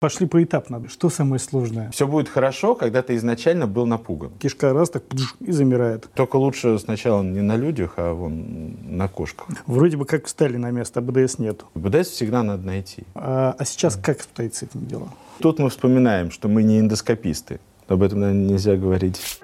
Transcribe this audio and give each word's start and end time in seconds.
Пошли 0.00 0.28
поэтапно. 0.28 0.88
Что 0.88 1.10
самое 1.10 1.40
сложное? 1.40 1.90
Все 1.90 2.06
будет 2.06 2.28
хорошо, 2.28 2.76
когда 2.76 3.02
ты 3.02 3.16
изначально 3.16 3.66
был 3.66 3.84
напуган. 3.84 4.30
Кишка 4.38 4.72
раз 4.72 4.90
так 4.90 5.02
и 5.40 5.50
замирает. 5.50 6.08
Только 6.14 6.36
лучше 6.36 6.78
сначала 6.78 7.20
не 7.24 7.40
на 7.40 7.56
людях, 7.56 7.94
а 7.96 8.14
вон 8.14 8.76
на 8.96 9.08
кошках. 9.08 9.48
Вроде 9.66 9.96
бы 9.96 10.04
как 10.04 10.26
встали 10.26 10.56
на 10.56 10.70
место, 10.70 11.00
а 11.00 11.02
БДС 11.02 11.40
нет. 11.40 11.64
БДС 11.74 12.10
всегда 12.10 12.44
надо 12.44 12.64
найти. 12.64 13.02
А, 13.16 13.56
а 13.58 13.64
сейчас 13.64 13.96
как 13.96 14.20
стоит 14.20 14.54
с 14.54 14.62
этим 14.62 14.86
делом? 14.86 15.10
Тут 15.40 15.58
мы 15.58 15.68
вспоминаем, 15.68 16.30
что 16.30 16.46
мы 16.46 16.62
не 16.62 16.78
эндоскописты. 16.78 17.58
Об 17.88 18.04
этом, 18.04 18.20
наверное, 18.20 18.50
нельзя 18.50 18.76
говорить. 18.76 19.40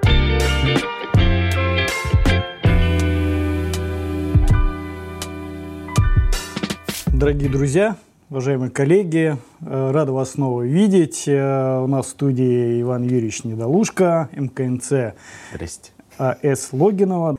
Дорогие 7.12 7.50
друзья, 7.50 7.97
уважаемые 8.30 8.70
коллеги, 8.70 9.37
э, 9.60 9.91
рада 9.91 10.12
вас 10.12 10.33
снова 10.33 10.62
видеть. 10.62 11.24
Э, 11.27 11.80
у 11.83 11.87
нас 11.87 12.06
в 12.06 12.09
студии 12.10 12.80
Иван 12.83 13.02
Юрьевич 13.02 13.45
Недолушка, 13.45 14.28
МКНЦ. 14.33 15.14
Здрасте. 15.52 15.94
А, 16.18 16.36
С. 16.42 16.73
Логинова. 16.73 17.36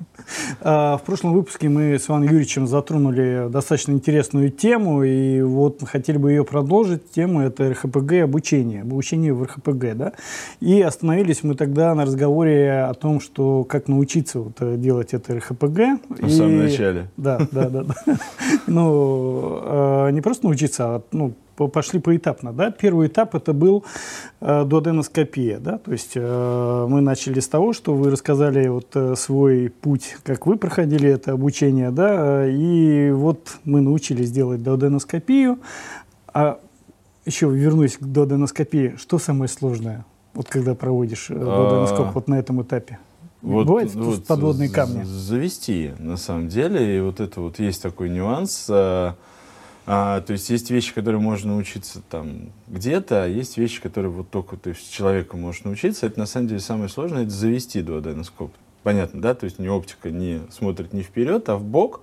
А, 0.61 0.97
в 0.97 1.03
прошлом 1.03 1.33
выпуске 1.33 1.69
мы 1.69 1.97
с 1.97 2.09
Иваном 2.09 2.27
Юрьевичем 2.27 2.67
затронули 2.67 3.47
достаточно 3.49 3.93
интересную 3.93 4.49
тему, 4.49 5.03
и 5.03 5.41
вот 5.41 5.83
хотели 5.87 6.17
бы 6.17 6.31
ее 6.31 6.43
продолжить. 6.43 7.09
Тема– 7.11 7.43
это 7.45 7.71
РХПГ 7.71 8.23
обучение, 8.23 8.81
обучение 8.81 9.33
в 9.33 9.43
РХПГ. 9.43 9.95
Да? 9.95 10.13
И 10.59 10.81
остановились 10.81 11.43
мы 11.43 11.55
тогда 11.55 11.95
на 11.95 12.05
разговоре 12.05 12.83
о 12.83 12.93
том, 12.93 13.19
что 13.19 13.63
как 13.63 13.87
научиться 13.87 14.39
вот 14.39 14.57
э, 14.59 14.75
делать 14.77 15.13
это 15.13 15.35
РХПГ. 15.35 15.79
В 16.09 16.29
самом 16.29 16.59
начале. 16.59 17.09
Да, 17.17 17.39
да, 17.51 17.69
да. 17.69 17.85
Ну, 18.67 19.59
а, 19.63 20.09
не 20.09 20.21
просто 20.21 20.45
научиться, 20.45 20.95
а 20.95 21.01
ну, 21.11 21.33
пошли 21.55 21.99
поэтапно. 21.99 22.53
Да? 22.53 22.71
Первый 22.71 23.07
этап 23.07 23.35
это 23.35 23.53
был 23.53 23.85
э, 24.41 24.65
дуоденоскопия. 24.65 25.59
Да? 25.59 25.77
То 25.77 25.91
есть 25.91 26.11
э, 26.15 26.87
мы 26.89 27.01
начали 27.01 27.39
с 27.39 27.47
того, 27.47 27.73
что 27.73 27.93
вы 27.93 28.11
рассказали 28.11 28.67
вот, 28.67 28.87
э, 28.95 29.15
свой 29.15 29.69
путь, 29.69 30.17
как 30.23 30.45
вы 30.45 30.57
проходили 30.57 31.09
это 31.09 31.31
обучение, 31.31 31.91
да? 31.91 32.47
и 32.47 33.11
вот 33.11 33.57
мы 33.63 33.81
научились 33.81 34.31
делать 34.31 34.61
дуоденоскопию. 34.61 35.59
А 36.33 36.59
еще 37.25 37.49
вернусь 37.49 37.97
к 37.97 38.03
дуоденоскопии. 38.03 38.95
Что 38.97 39.17
самое 39.17 39.49
сложное, 39.49 40.05
вот 40.33 40.47
когда 40.47 40.75
проводишь 40.75 41.27
э, 41.29 41.33
дуоденоскоп 41.33 42.07
а... 42.07 42.11
вот 42.11 42.27
на 42.27 42.35
этом 42.35 42.61
этапе? 42.61 42.99
Вот, 43.41 43.67
Бывают 43.67 43.93
вот, 43.93 44.25
подводные 44.25 44.69
камни? 44.69 45.03
Завести, 45.03 45.93
на 45.99 46.17
самом 46.17 46.49
деле. 46.49 46.97
И 46.97 46.99
вот 46.99 47.19
это 47.19 47.41
вот 47.41 47.59
есть 47.59 47.81
такой 47.81 48.09
нюанс. 48.09 48.67
А, 49.87 50.21
то 50.21 50.33
есть 50.33 50.49
есть 50.49 50.71
вещи, 50.71 50.93
которые 50.93 51.21
можно 51.21 51.53
научиться 51.53 52.01
там 52.09 52.49
где-то, 52.67 53.23
а 53.23 53.27
есть 53.27 53.57
вещи, 53.57 53.81
которые 53.81 54.11
вот 54.11 54.29
только 54.31 54.57
ты 54.57 54.73
с 54.73 54.79
человеком 54.79 55.41
можешь 55.41 55.63
научиться. 55.63 56.07
Это 56.07 56.19
на 56.19 56.25
самом 56.25 56.47
деле 56.47 56.59
самое 56.59 56.89
сложное, 56.89 57.23
это 57.23 57.31
завести 57.31 57.81
дуоденоскоп. 57.81 58.51
Понятно, 58.81 59.21
да? 59.21 59.35
То 59.35 59.45
есть 59.45 59.59
не 59.59 59.69
оптика 59.69 60.09
не 60.09 60.41
смотрит 60.51 60.93
не 60.93 61.03
вперед, 61.03 61.47
а 61.49 61.55
в 61.55 61.63
бок. 61.63 62.01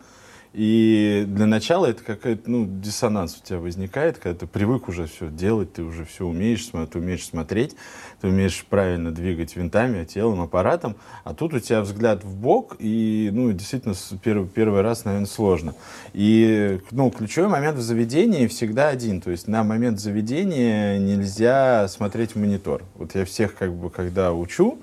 И 0.53 1.25
для 1.27 1.47
начала 1.47 1.87
это 1.87 2.05
какой-то 2.05 2.51
ну, 2.51 2.67
диссонанс 2.67 3.39
у 3.43 3.47
тебя 3.47 3.59
возникает, 3.59 4.19
когда 4.19 4.41
ты 4.41 4.47
привык 4.47 4.89
уже 4.89 5.07
все 5.07 5.29
делать, 5.29 5.73
ты 5.73 5.83
уже 5.83 6.05
все 6.05 6.27
умеешь, 6.27 6.67
ты 6.67 6.99
умеешь 6.99 7.25
смотреть, 7.25 7.75
ты 8.21 8.29
умеешь 8.29 8.67
правильно 8.69 9.13
двигать 9.13 9.57
винтами, 9.57 10.05
телом, 10.05 10.43
аппаратом, 10.43 10.97
а 11.25 11.33
тут 11.33 11.55
у 11.55 11.61
тебя 11.61 11.81
взгляд 11.81 12.23
в 12.23 12.37
бок, 12.37 12.77
и 12.79 13.31
ну, 13.33 13.51
действительно 13.53 13.95
первый, 14.23 14.47
первый 14.47 14.83
раз, 14.83 15.07
наверное, 15.07 15.27
сложно. 15.27 15.75
И 16.13 16.81
ну, 16.91 17.11
ключевой 17.11 17.49
момент 17.49 17.79
в 17.79 17.83
заведении 17.83 18.47
всегда 18.47 18.89
один, 18.89 19.23
то 19.23 19.31
есть 19.31 19.49
на 19.49 19.65
момент 19.65 20.01
заведения 20.01 20.99
нельзя 20.99 21.89
смотреть 21.89 22.33
в 22.33 22.37
монитор. 22.37 22.83
Вот 22.97 23.15
я 23.15 23.25
всех, 23.25 23.55
как 23.55 23.73
бы, 23.73 23.89
когда 23.89 24.35
учу, 24.35 24.79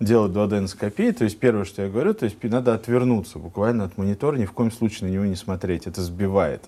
делать 0.00 0.32
дуоденоскопию, 0.32 1.14
то 1.14 1.24
есть 1.24 1.38
первое, 1.38 1.64
что 1.64 1.82
я 1.82 1.88
говорю, 1.88 2.14
то 2.14 2.24
есть 2.24 2.42
надо 2.42 2.74
отвернуться 2.74 3.38
буквально 3.38 3.84
от 3.84 3.96
монитора, 3.96 4.36
ни 4.36 4.44
в 4.44 4.52
коем 4.52 4.70
случае 4.70 5.08
на 5.08 5.12
него 5.14 5.24
не 5.24 5.36
смотреть, 5.36 5.86
это 5.86 6.02
сбивает. 6.02 6.62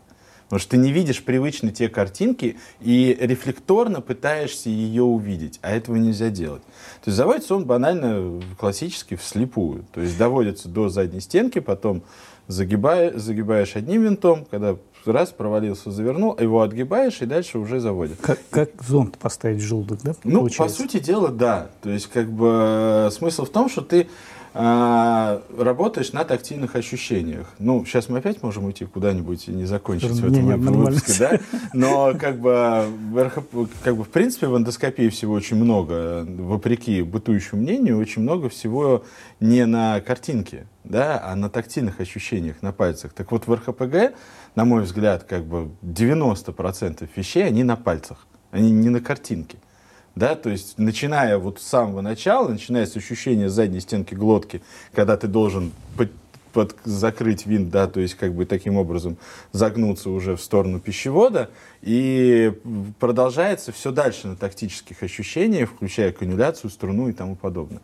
Потому 0.45 0.61
что 0.61 0.71
ты 0.71 0.77
не 0.77 0.93
видишь 0.93 1.25
привычно 1.25 1.73
те 1.73 1.89
картинки 1.89 2.57
и 2.81 3.17
рефлекторно 3.21 4.01
пытаешься 4.01 4.71
ее 4.71 5.03
увидеть, 5.03 5.59
а 5.61 5.73
этого 5.73 5.97
нельзя 5.97 6.31
делать. 6.31 6.63
То 7.03 7.09
есть 7.09 7.17
заводится 7.17 7.57
он 7.57 7.65
банально 7.65 8.41
классически 8.57 9.17
вслепую. 9.17 9.85
То 9.93 10.01
есть 10.01 10.17
доводится 10.17 10.69
до 10.69 10.89
задней 10.89 11.21
стенки, 11.21 11.59
потом 11.59 12.05
загибаешь, 12.47 13.15
загибаешь 13.17 13.75
одним 13.75 14.03
винтом, 14.03 14.47
когда 14.49 14.77
раз 15.13 15.31
провалился, 15.31 15.91
завернул, 15.91 16.37
его 16.39 16.63
отгибаешь 16.63 17.21
и 17.23 17.27
дальше 17.27 17.59
уже 17.59 17.81
заводит. 17.81 18.19
Как, 18.21 18.39
как 18.51 18.71
зонт 18.83 19.19
поставить 19.19 19.63
в 19.63 19.67
желудок, 19.67 20.01
да? 20.03 20.15
Ну, 20.25 20.41
получается? 20.41 20.77
по 20.77 20.83
сути 20.83 21.03
дела, 21.03 21.29
да. 21.29 21.69
То 21.83 21.91
есть, 21.91 22.07
как 22.07 22.31
бы, 22.31 23.09
смысл 23.13 23.45
в 23.45 23.51
том, 23.51 23.69
что 23.69 23.83
ты 23.83 24.09
а, 24.59 25.43
работаешь 25.59 26.15
на 26.15 26.25
тактильных 26.25 26.77
ощущениях. 26.77 27.47
Ну, 27.59 27.85
сейчас 27.85 28.09
мы 28.09 28.19
опять 28.19 28.43
можем 28.43 28.65
уйти 28.65 28.87
куда-нибудь 28.87 29.49
и 29.49 29.51
не 29.51 29.67
закончить 29.67 30.09
в 30.09 30.25
этом 30.25 30.47
не, 30.47 30.55
выпуске, 30.55 31.13
да? 31.19 31.41
Но 31.75 32.15
как 32.19 32.39
бы, 32.39 32.87
как 33.85 33.97
бы 33.97 34.05
в 34.05 34.09
принципе 34.09 34.47
в 34.47 34.57
эндоскопии 34.57 35.11
всего 35.11 35.35
очень 35.35 35.57
много, 35.57 36.25
вопреки 36.27 37.03
бытующему 37.03 37.61
мнению, 37.61 37.99
очень 37.99 38.23
много 38.23 38.49
всего 38.49 39.05
не 39.41 39.67
на 39.67 40.01
картинке, 40.01 40.67
да, 40.85 41.21
а 41.23 41.37
на 41.37 41.51
тактильных 41.51 42.01
ощущениях, 42.01 42.63
на 42.63 42.73
пальцах. 42.73 43.13
Так 43.13 43.33
вот 43.33 43.47
в 43.47 43.53
РХПГ, 43.53 44.17
на 44.55 44.65
мой 44.65 44.85
взгляд, 44.85 45.25
как 45.25 45.45
бы 45.45 45.69
90% 45.83 47.07
вещей, 47.15 47.45
они 47.45 47.63
на 47.63 47.77
пальцах, 47.77 48.27
они 48.53 48.71
не 48.71 48.89
на 48.89 49.01
картинке 49.01 49.59
да, 50.17 50.35
то 50.35 50.49
есть 50.49 50.79
начиная 50.79 51.37
вот 51.37 51.61
с 51.61 51.67
самого 51.67 52.01
начала, 52.01 52.49
начиная 52.49 52.87
с 52.87 52.97
ощущения 52.97 53.51
задней 53.51 53.81
стенки 53.81 54.15
глотки, 54.15 54.63
когда 54.95 55.19
ты 55.19 55.29
должен 55.29 55.73
под, 55.95 56.11
под, 56.55 56.75
закрыть 56.85 57.45
винт, 57.45 57.69
да, 57.69 57.87
то 57.87 58.01
есть 58.01 58.15
как 58.15 58.33
бы 58.33 58.47
таким 58.47 58.79
образом 58.79 59.19
загнуться 59.53 60.09
уже 60.09 60.35
в 60.35 60.41
сторону 60.41 60.81
пищевода, 60.81 61.51
и 61.83 62.55
продолжается 62.99 63.73
все 63.73 63.93
дальше 63.93 64.27
на 64.29 64.37
тактических 64.37 65.03
ощущениях, 65.03 65.69
включая 65.71 66.13
канюляцию, 66.13 66.71
струну 66.71 67.11
и 67.11 67.13
тому 67.13 67.37
подобное. 67.37 67.83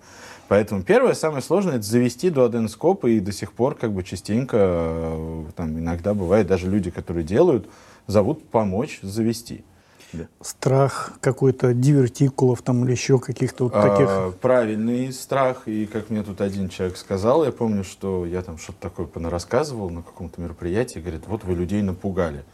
Поэтому 0.48 0.82
первое, 0.82 1.12
самое 1.12 1.42
сложное, 1.42 1.74
это 1.74 1.84
завести 1.84 2.30
дуоденоскоп, 2.30 3.04
и 3.04 3.20
до 3.20 3.32
сих 3.32 3.52
пор 3.52 3.74
как 3.74 3.92
бы 3.92 4.02
частенько, 4.02 4.56
э, 4.58 5.44
там 5.54 5.78
иногда 5.78 6.14
бывает, 6.14 6.46
даже 6.46 6.70
люди, 6.70 6.90
которые 6.90 7.24
делают, 7.24 7.68
зовут 8.06 8.48
помочь 8.48 9.00
завести. 9.02 9.64
Да. 10.12 10.26
Страх 10.40 11.12
какой-то 11.20 11.72
дивертикулов 11.72 12.62
там 12.62 12.84
или 12.84 12.92
еще 12.92 13.18
каких-то 13.18 13.64
вот 13.64 13.72
таких? 13.72 14.06
А, 14.08 14.32
правильный 14.32 15.12
страх. 15.12 15.66
И 15.66 15.86
как 15.86 16.10
мне 16.10 16.22
тут 16.22 16.40
один 16.40 16.68
человек 16.68 16.96
сказал, 16.96 17.44
я 17.44 17.52
помню, 17.52 17.84
что 17.84 18.26
я 18.26 18.42
там 18.42 18.58
что-то 18.58 18.78
такое 18.80 19.08
рассказывал 19.30 19.90
на 19.90 20.02
каком-то 20.02 20.40
мероприятии, 20.40 20.98
говорит, 20.98 21.22
вот 21.26 21.44
вы 21.44 21.54
людей 21.54 21.82
напугали. 21.82 22.44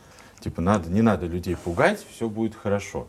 Типа, 0.40 0.60
надо, 0.60 0.88
не 0.88 1.02
надо 1.02 1.26
людей 1.26 1.56
пугать, 1.56 2.04
все 2.14 2.28
будет 2.28 2.54
хорошо 2.54 3.06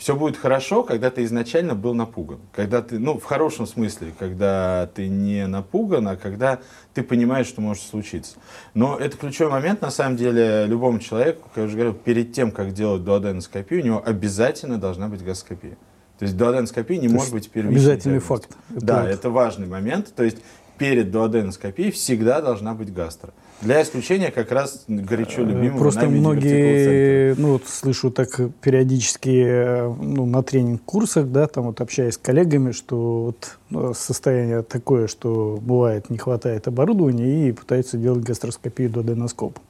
все 0.00 0.16
будет 0.16 0.38
хорошо, 0.38 0.82
когда 0.82 1.10
ты 1.10 1.24
изначально 1.24 1.74
был 1.74 1.92
напуган. 1.92 2.38
Когда 2.52 2.80
ты, 2.80 2.98
ну, 2.98 3.18
в 3.18 3.24
хорошем 3.24 3.66
смысле, 3.66 4.14
когда 4.18 4.88
ты 4.94 5.08
не 5.08 5.46
напуган, 5.46 6.08
а 6.08 6.16
когда 6.16 6.60
ты 6.94 7.02
понимаешь, 7.02 7.46
что 7.46 7.60
может 7.60 7.82
случиться. 7.82 8.38
Но 8.72 8.96
это 8.96 9.18
ключевой 9.18 9.52
момент, 9.52 9.82
на 9.82 9.90
самом 9.90 10.16
деле, 10.16 10.64
любому 10.64 11.00
человеку, 11.00 11.42
как 11.48 11.58
я 11.58 11.62
уже 11.64 11.74
говорил, 11.74 11.92
перед 11.92 12.32
тем, 12.32 12.50
как 12.50 12.72
делать 12.72 13.04
дуоденоскопию, 13.04 13.82
у 13.82 13.84
него 13.84 14.02
обязательно 14.02 14.78
должна 14.78 15.08
быть 15.08 15.22
гастроскопия. 15.22 15.76
То 16.18 16.24
есть 16.24 16.34
дуоденоскопия 16.34 16.98
не 16.98 17.08
То 17.08 17.14
может 17.14 17.34
быть 17.34 17.50
первичной. 17.50 17.76
Обязательный 17.76 18.20
факт. 18.20 18.56
Да, 18.70 19.06
это 19.06 19.28
важный 19.28 19.66
момент. 19.66 20.14
То 20.14 20.22
есть 20.22 20.38
перед 20.78 21.10
дуоденоскопией 21.10 21.90
всегда 21.90 22.40
должна 22.40 22.72
быть 22.72 22.90
гастро. 22.90 23.34
Для 23.60 23.82
исключения 23.82 24.30
как 24.30 24.52
раз 24.52 24.84
горячо 24.88 25.42
любимого 25.42 25.78
Просто 25.78 26.08
многие, 26.08 27.34
ну 27.34 27.52
вот 27.52 27.66
слышу 27.66 28.10
так 28.10 28.40
периодически 28.62 29.86
ну, 30.02 30.24
на 30.24 30.42
тренинг-курсах, 30.42 31.26
да, 31.26 31.46
там 31.46 31.64
вот 31.64 31.80
общаясь 31.82 32.14
с 32.14 32.18
коллегами, 32.18 32.72
что 32.72 33.24
вот 33.24 33.58
ну, 33.68 33.92
состояние 33.92 34.62
такое, 34.62 35.08
что 35.08 35.58
бывает 35.60 36.08
не 36.08 36.16
хватает 36.16 36.68
оборудования 36.68 37.48
и 37.48 37.52
пытаются 37.52 37.98
делать 37.98 38.24
гастроскопию 38.24 38.88
дуоденоскопом. 38.88 39.62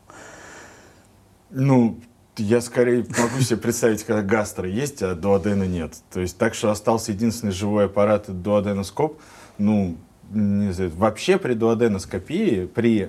Ну, 1.50 1.98
я 2.36 2.60
скорее 2.60 3.04
могу 3.18 3.40
себе 3.40 3.58
представить, 3.58 4.04
когда 4.04 4.22
гастро 4.22 4.68
есть, 4.68 5.02
а 5.02 5.16
дуодена 5.16 5.64
нет. 5.64 5.94
То 6.12 6.20
есть 6.20 6.38
так 6.38 6.54
что 6.54 6.70
остался 6.70 7.10
единственный 7.10 7.52
живой 7.52 7.86
аппарат 7.86 8.26
дуоденоскоп. 8.28 9.20
Ну, 9.58 9.96
не 10.30 10.72
знаю, 10.72 10.92
вообще 10.96 11.38
при 11.38 11.54
дуоденоскопии, 11.54 12.66
при 12.66 13.02
э, 13.02 13.08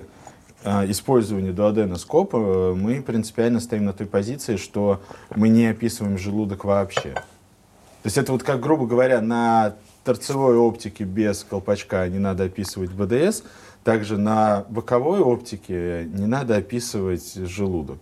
использовании 0.64 1.50
дуоденоскопа 1.50 2.36
э, 2.36 2.74
мы 2.74 3.02
принципиально 3.02 3.60
стоим 3.60 3.84
на 3.84 3.92
той 3.92 4.06
позиции, 4.06 4.56
что 4.56 5.00
мы 5.34 5.48
не 5.48 5.66
описываем 5.66 6.18
желудок 6.18 6.64
вообще. 6.64 7.12
То 7.12 8.06
есть 8.06 8.18
это 8.18 8.32
вот 8.32 8.42
как, 8.42 8.60
грубо 8.60 8.86
говоря, 8.86 9.20
на 9.20 9.74
торцевой 10.04 10.56
оптике 10.56 11.04
без 11.04 11.44
колпачка 11.44 12.08
не 12.08 12.18
надо 12.18 12.44
описывать 12.44 12.90
БДС, 12.90 13.42
также 13.84 14.18
на 14.18 14.64
боковой 14.68 15.20
оптике 15.20 16.08
не 16.12 16.26
надо 16.26 16.56
описывать 16.56 17.34
желудок. 17.34 17.98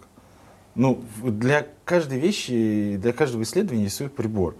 Ну, 0.74 1.02
для 1.22 1.66
каждой 1.84 2.18
вещи, 2.18 2.96
для 3.00 3.12
каждого 3.12 3.42
исследования 3.42 3.84
есть 3.84 3.96
свой 3.96 4.08
прибор. 4.08 4.54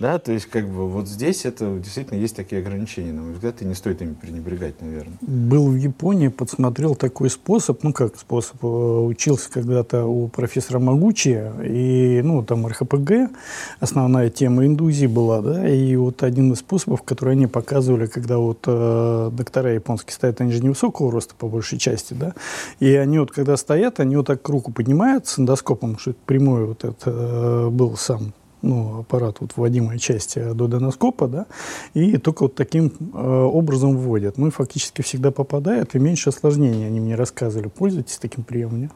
Да, 0.00 0.18
то 0.18 0.32
есть, 0.32 0.46
как 0.46 0.68
бы, 0.68 0.88
вот 0.88 1.06
здесь 1.06 1.44
это 1.44 1.78
действительно 1.78 2.18
есть 2.18 2.34
такие 2.34 2.60
ограничения, 2.60 3.12
на 3.12 3.22
мой 3.22 3.32
взгляд, 3.34 3.62
и 3.62 3.64
не 3.64 3.74
стоит 3.74 4.02
ими 4.02 4.14
пренебрегать, 4.14 4.80
наверное. 4.80 5.16
Был 5.20 5.68
в 5.68 5.76
Японии, 5.76 6.28
подсмотрел 6.28 6.96
такой 6.96 7.30
способ, 7.30 7.82
ну, 7.84 7.92
как 7.92 8.16
способ, 8.18 8.56
э, 8.64 8.66
учился 8.66 9.50
когда-то 9.52 10.04
у 10.06 10.26
профессора 10.26 10.80
Магучи, 10.80 11.40
и, 11.64 12.20
ну, 12.24 12.42
там 12.42 12.66
РХПГ, 12.66 13.30
основная 13.78 14.30
тема 14.30 14.66
индузи 14.66 15.06
была, 15.06 15.40
да, 15.42 15.68
и 15.68 15.94
вот 15.94 16.24
один 16.24 16.52
из 16.52 16.58
способов, 16.58 17.02
который 17.02 17.34
они 17.34 17.46
показывали, 17.46 18.06
когда 18.06 18.38
вот 18.38 18.64
э, 18.66 19.30
доктора 19.32 19.74
японские 19.74 20.14
стоят, 20.14 20.40
они 20.40 20.50
же 20.50 20.62
невысокого 20.62 21.12
роста 21.12 21.34
по 21.38 21.46
большей 21.46 21.78
части, 21.78 22.14
да, 22.14 22.34
и 22.80 22.92
они 22.94 23.20
вот, 23.20 23.30
когда 23.30 23.56
стоят, 23.56 24.00
они 24.00 24.16
вот 24.16 24.26
так 24.26 24.48
руку 24.48 24.72
поднимают 24.72 25.28
с 25.28 25.38
эндоскопом, 25.38 25.98
что 25.98 26.10
это 26.10 26.20
прямой 26.26 26.66
вот 26.66 26.82
это 26.82 27.10
э, 27.10 27.68
был 27.70 27.96
сам 27.96 28.32
ну, 28.64 29.00
аппарат 29.00 29.36
вот, 29.40 29.52
вводимой 29.56 29.98
части 29.98 30.52
доденоскопа, 30.52 31.28
да, 31.28 31.46
и 31.92 32.16
только 32.16 32.44
вот 32.44 32.54
таким 32.54 32.86
э, 32.86 33.16
образом 33.16 33.96
вводят. 33.96 34.38
Ну 34.38 34.48
и 34.48 34.50
фактически 34.50 35.02
всегда 35.02 35.30
попадает, 35.30 35.94
и 35.94 35.98
меньше 35.98 36.30
осложнений 36.30 36.86
они 36.86 37.00
мне 37.00 37.14
рассказывали. 37.14 37.68
Пользуетесь 37.68 38.18
таким 38.18 38.44
приемом, 38.44 38.80
нет? 38.80 38.92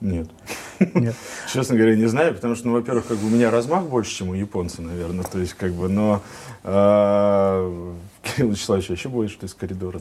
Нет. 0.00 0.28
Честно 1.52 1.76
говоря, 1.76 1.96
не 1.96 2.06
знаю, 2.06 2.34
потому 2.34 2.54
что, 2.54 2.68
ну, 2.68 2.74
во-первых, 2.74 3.06
как 3.06 3.16
бы 3.16 3.28
у 3.28 3.30
меня 3.30 3.50
размах 3.50 3.84
больше, 3.84 4.14
чем 4.14 4.28
у 4.28 4.34
японца, 4.34 4.82
наверное. 4.82 5.24
То 5.24 5.38
есть, 5.38 5.54
как 5.54 5.72
бы, 5.72 5.88
но 5.88 6.20
э, 6.64 7.92
Кирилл 8.22 8.50
Вячеславович 8.50 8.90
вообще 8.90 9.08
будет, 9.08 9.30
что 9.30 9.46
из 9.46 9.54
коридора, 9.54 9.98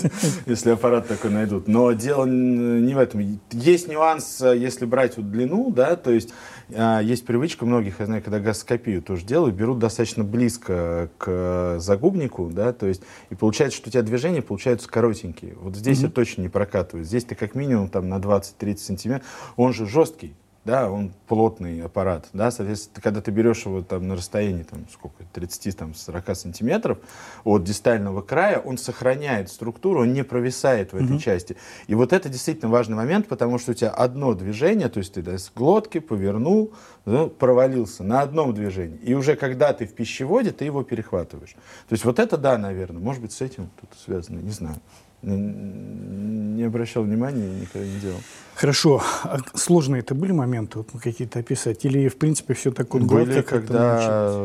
если 0.46 0.70
аппарат 0.70 1.08
такой 1.08 1.30
найдут. 1.30 1.66
Но 1.66 1.92
дело 1.92 2.26
не 2.26 2.92
в 2.92 2.98
этом. 2.98 3.40
Есть 3.52 3.88
нюанс, 3.88 4.40
если 4.40 4.84
брать 4.84 5.16
вот 5.16 5.30
длину, 5.30 5.70
да, 5.70 5.96
то 5.96 6.10
есть 6.10 6.34
есть 6.70 7.24
привычка 7.24 7.64
многих, 7.64 8.00
я 8.00 8.06
знаю, 8.06 8.22
когда 8.22 8.38
гастроскопию 8.38 9.02
тоже 9.02 9.24
делают, 9.24 9.54
берут 9.54 9.78
достаточно 9.78 10.24
близко 10.24 11.10
к 11.18 11.78
загубнику, 11.78 12.50
да, 12.50 12.72
то 12.72 12.86
есть 12.86 13.02
и 13.30 13.34
получается, 13.34 13.78
что 13.78 13.88
у 13.88 13.92
тебя 13.92 14.02
движения 14.02 14.42
получаются 14.42 14.88
коротенькие. 14.88 15.54
Вот 15.56 15.76
здесь 15.76 16.00
это 16.00 16.10
точно 16.10 16.42
не 16.42 16.48
прокатывает. 16.48 17.06
Здесь 17.06 17.24
ты 17.24 17.34
как 17.34 17.54
минимум 17.54 17.88
там 17.88 18.08
на 18.08 18.16
20-30 18.18 18.76
сантиметров, 18.78 19.26
он 19.56 19.72
же 19.72 19.86
жесткий 19.86 20.34
да, 20.68 20.90
он 20.90 21.12
плотный 21.26 21.80
аппарат, 21.80 22.28
да, 22.34 22.50
соответственно, 22.50 23.00
когда 23.02 23.22
ты 23.22 23.30
берешь 23.30 23.64
его 23.64 23.80
там 23.80 24.06
на 24.06 24.16
расстоянии, 24.16 24.64
там, 24.64 24.84
сколько, 24.92 25.24
30-40 25.32 26.34
сантиметров 26.34 26.98
от 27.44 27.64
дистального 27.64 28.20
края, 28.20 28.58
он 28.58 28.76
сохраняет 28.76 29.48
структуру, 29.48 30.02
он 30.02 30.12
не 30.12 30.24
провисает 30.24 30.92
в 30.92 30.96
этой 30.96 31.16
mm-hmm. 31.16 31.20
части. 31.20 31.56
И 31.86 31.94
вот 31.94 32.12
это 32.12 32.28
действительно 32.28 32.70
важный 32.70 32.96
момент, 32.96 33.28
потому 33.28 33.58
что 33.58 33.70
у 33.70 33.74
тебя 33.74 33.88
одно 33.88 34.34
движение, 34.34 34.90
то 34.90 34.98
есть 34.98 35.14
ты 35.14 35.22
да, 35.22 35.38
с 35.38 35.50
глотки 35.50 36.00
повернул, 36.00 36.74
да, 37.06 37.28
провалился 37.28 38.04
на 38.04 38.20
одном 38.20 38.52
движении. 38.52 38.98
И 38.98 39.14
уже 39.14 39.36
когда 39.36 39.72
ты 39.72 39.86
в 39.86 39.94
пищеводе, 39.94 40.50
ты 40.50 40.66
его 40.66 40.82
перехватываешь. 40.82 41.52
То 41.88 41.92
есть 41.92 42.04
вот 42.04 42.18
это, 42.18 42.36
да, 42.36 42.58
наверное, 42.58 43.00
может 43.00 43.22
быть, 43.22 43.32
с 43.32 43.40
этим 43.40 43.70
тут 43.80 43.88
связано, 43.98 44.40
не 44.40 44.50
знаю 44.50 44.76
не 45.22 46.62
обращал 46.62 47.02
внимания 47.02 47.46
и 47.46 47.60
никогда 47.60 47.86
не 47.86 48.00
делал. 48.00 48.20
Хорошо. 48.54 49.02
А 49.22 49.38
сложные 49.54 50.00
это 50.00 50.14
были 50.14 50.32
моменты 50.32 50.78
вот, 50.78 50.88
какие-то 51.00 51.38
описать? 51.38 51.84
Или, 51.84 52.08
в 52.08 52.16
принципе, 52.16 52.54
все 52.54 52.72
так 52.72 52.92
вот 52.92 53.02
были, 53.04 53.42
когда 53.42 54.40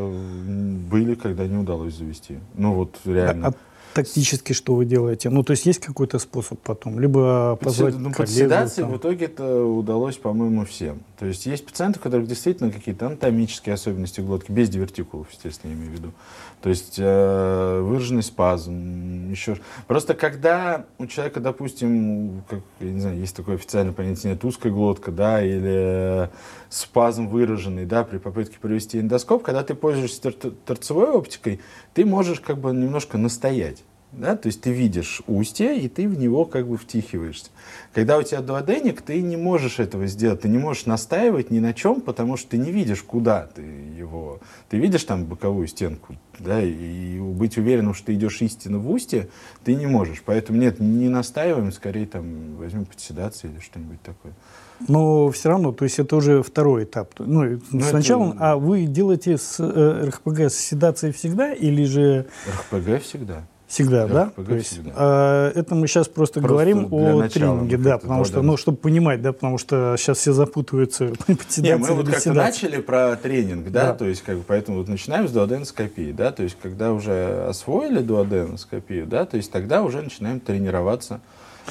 Были, 0.90 1.14
когда 1.14 1.46
не 1.46 1.56
удалось 1.56 1.96
завести. 1.96 2.38
Ну, 2.54 2.74
вот 2.74 3.00
реально. 3.04 3.48
А 3.48 3.54
тактически 3.94 4.52
что 4.52 4.74
вы 4.74 4.84
делаете? 4.84 5.30
Ну, 5.30 5.42
то 5.42 5.52
есть 5.52 5.64
есть 5.64 5.80
какой-то 5.80 6.18
способ 6.18 6.60
потом? 6.60 7.00
Либо 7.00 7.56
позвать 7.56 7.96
ну, 7.96 8.12
Под 8.12 8.28
седацией 8.28 8.86
в 8.86 8.96
итоге 8.96 9.26
это 9.26 9.64
удалось, 9.64 10.16
по-моему, 10.16 10.66
всем. 10.66 11.00
То 11.18 11.26
есть 11.26 11.46
есть 11.46 11.64
пациенты, 11.64 12.00
у 12.00 12.02
которых 12.02 12.26
действительно 12.26 12.70
какие-то 12.70 13.06
анатомические 13.06 13.74
особенности 13.74 14.20
глотки, 14.20 14.50
без 14.52 14.68
дивертикулов, 14.68 15.28
естественно, 15.30 15.70
я 15.70 15.76
имею 15.76 15.90
в 15.92 15.94
виду. 15.94 16.12
То 16.60 16.70
есть 16.70 16.96
э, 16.98 17.80
выраженный 17.80 18.22
спазм, 18.22 19.30
еще... 19.30 19.58
Просто 19.86 20.14
когда 20.14 20.86
у 20.98 21.06
человека, 21.06 21.40
допустим, 21.40 22.42
как, 22.48 22.60
я 22.80 22.90
не 22.90 23.00
знаю, 23.00 23.18
есть 23.18 23.36
такое 23.36 23.56
официальное 23.56 23.92
понятие, 23.92 24.32
нет, 24.32 24.44
узкая 24.44 24.72
глотка, 24.72 25.12
да, 25.12 25.44
или 25.44 26.30
спазм 26.70 27.28
выраженный, 27.28 27.84
да, 27.84 28.02
при 28.02 28.18
попытке 28.18 28.58
провести 28.58 28.98
эндоскоп, 28.98 29.42
когда 29.42 29.62
ты 29.62 29.74
пользуешься 29.74 30.32
торцевой 30.32 31.10
оптикой, 31.10 31.60
ты 31.92 32.04
можешь 32.04 32.40
как 32.40 32.58
бы 32.58 32.72
немножко 32.72 33.18
настоять. 33.18 33.83
Да? 34.18 34.36
То 34.36 34.46
есть 34.46 34.60
ты 34.60 34.70
видишь 34.70 35.22
устье, 35.26 35.78
и 35.78 35.88
ты 35.88 36.08
в 36.08 36.18
него 36.18 36.44
как 36.44 36.68
бы 36.68 36.76
втихиваешься. 36.76 37.50
Когда 37.92 38.18
у 38.18 38.22
тебя 38.22 38.40
дуоденик, 38.40 39.02
ты 39.02 39.20
не 39.20 39.36
можешь 39.36 39.80
этого 39.80 40.06
сделать, 40.06 40.42
ты 40.42 40.48
не 40.48 40.58
можешь 40.58 40.86
настаивать 40.86 41.50
ни 41.50 41.58
на 41.58 41.74
чем, 41.74 42.00
потому 42.00 42.36
что 42.36 42.50
ты 42.50 42.58
не 42.58 42.70
видишь, 42.70 43.02
куда 43.02 43.48
ты 43.54 43.62
его... 43.62 44.40
Ты 44.68 44.78
видишь 44.78 45.04
там 45.04 45.24
боковую 45.24 45.66
стенку, 45.66 46.16
да, 46.38 46.62
и 46.62 47.18
быть 47.18 47.56
уверенным, 47.56 47.94
что 47.94 48.06
ты 48.06 48.14
идешь 48.14 48.40
истинно 48.42 48.78
в 48.78 48.90
устье, 48.90 49.28
ты 49.64 49.74
не 49.74 49.86
можешь. 49.86 50.22
Поэтому 50.24 50.58
нет, 50.58 50.80
не 50.80 51.08
настаиваем, 51.08 51.72
скорее 51.72 52.06
там 52.06 52.56
возьмем 52.56 52.84
под 52.84 52.98
или 52.98 53.60
что-нибудь 53.60 54.00
такое. 54.02 54.32
Но 54.88 55.30
все 55.30 55.50
равно, 55.50 55.72
то 55.72 55.84
есть 55.84 55.98
это 55.98 56.16
уже 56.16 56.42
второй 56.42 56.84
этап. 56.84 57.14
Ну, 57.18 57.60
ну 57.70 57.80
сначала, 57.80 58.30
это... 58.30 58.52
а 58.52 58.56
вы 58.56 58.86
делаете 58.86 59.38
с 59.38 59.56
э, 59.60 60.08
РХПГ 60.08 60.40
с 60.50 60.54
седацией 60.54 61.12
всегда 61.12 61.52
или 61.52 61.84
же... 61.84 62.26
РХПГ 62.46 63.02
всегда. 63.02 63.44
Всегда, 63.74 64.06
да? 64.06 64.30
То 64.36 64.54
есть, 64.54 64.68
всегда. 64.68 64.92
Э, 64.94 65.52
это 65.58 65.74
мы 65.74 65.88
сейчас 65.88 66.06
просто, 66.06 66.38
просто 66.38 66.54
говорим 66.54 66.86
о 66.92 67.18
начала, 67.18 67.56
тренинге, 67.56 67.76
да, 67.76 67.98
потому 67.98 68.24
что, 68.24 68.40
ну, 68.40 68.56
чтобы 68.56 68.78
понимать, 68.78 69.20
да, 69.20 69.32
потому 69.32 69.58
что 69.58 69.96
сейчас 69.98 70.18
все 70.18 70.32
запутываются. 70.32 71.06
Не, 71.56 71.76
мы 71.76 71.88
вот 71.88 72.08
как-то 72.08 72.32
начали 72.34 72.80
про 72.80 73.16
тренинг, 73.16 73.72
да, 73.72 73.86
да, 73.86 73.94
то 73.94 74.04
есть, 74.04 74.22
как 74.22 74.36
бы, 74.36 74.44
поэтому 74.46 74.78
вот 74.78 74.86
начинаем 74.86 75.26
с 75.26 75.32
дуоденоскопии, 75.32 76.12
да, 76.12 76.30
то 76.30 76.44
есть, 76.44 76.56
когда 76.62 76.92
уже 76.92 77.46
освоили 77.48 77.98
дуоденоскопию, 77.98 79.06
да, 79.06 79.24
то 79.24 79.36
есть, 79.36 79.50
тогда 79.50 79.82
уже 79.82 80.02
начинаем 80.02 80.38
тренироваться 80.38 81.20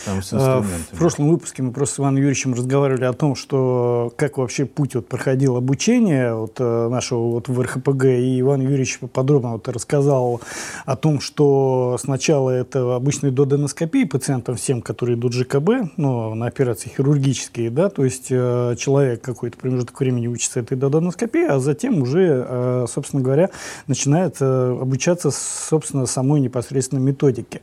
там 0.06 0.22
В 0.22 0.98
прошлом 0.98 1.30
выпуске 1.30 1.64
мы 1.64 1.72
просто 1.72 1.96
с 1.96 2.00
Иваном 2.00 2.18
Юрьевичем 2.18 2.54
разговаривали 2.54 3.06
о 3.06 3.14
том, 3.14 3.36
что 3.36 4.12
как 4.18 4.38
вообще 4.38 4.66
путь 4.66 4.96
вот 4.96 5.08
проходил 5.08 5.56
обучение 5.56 6.34
вот, 6.34 6.56
э, 6.60 6.88
нашего 6.90 7.32
вот 7.32 7.48
в 7.48 7.62
РХПГ, 7.62 8.06
и 8.06 8.40
Иван 8.42 8.62
Юрьевич 8.62 9.00
подробно 9.12 9.54
вот 9.54 9.68
рассказал 9.68 10.42
о 10.86 10.96
том, 10.96 11.20
что 11.20 11.98
сначала 12.00 12.50
это 12.50 12.96
обычные 12.96 13.32
доденоскопии 13.32 14.06
пациентам 14.06 14.56
всем, 14.56 14.82
которые 14.82 15.18
идут 15.18 15.34
ЖКБ, 15.34 15.92
ну, 15.98 16.34
на 16.36 16.48
операции 16.48 16.90
хирургические, 16.90 17.70
да, 17.70 17.90
то 17.90 18.04
есть 18.04 18.28
э, 18.30 18.76
человек 18.78 19.22
какой-то 19.22 19.58
промежуток 19.58 20.00
времени 20.00 20.28
учится 20.28 20.60
этой 20.60 20.78
доденоскопии, 20.78 21.46
а 21.46 21.60
затем 21.60 22.02
уже, 22.02 22.46
э, 22.48 22.86
собственно 22.90 23.22
говоря, 23.22 23.50
начинает 23.88 24.42
обучаться, 24.42 25.30
собственно, 25.32 26.06
самой 26.06 26.42
непосредственно 26.42 27.00
методике. 27.00 27.62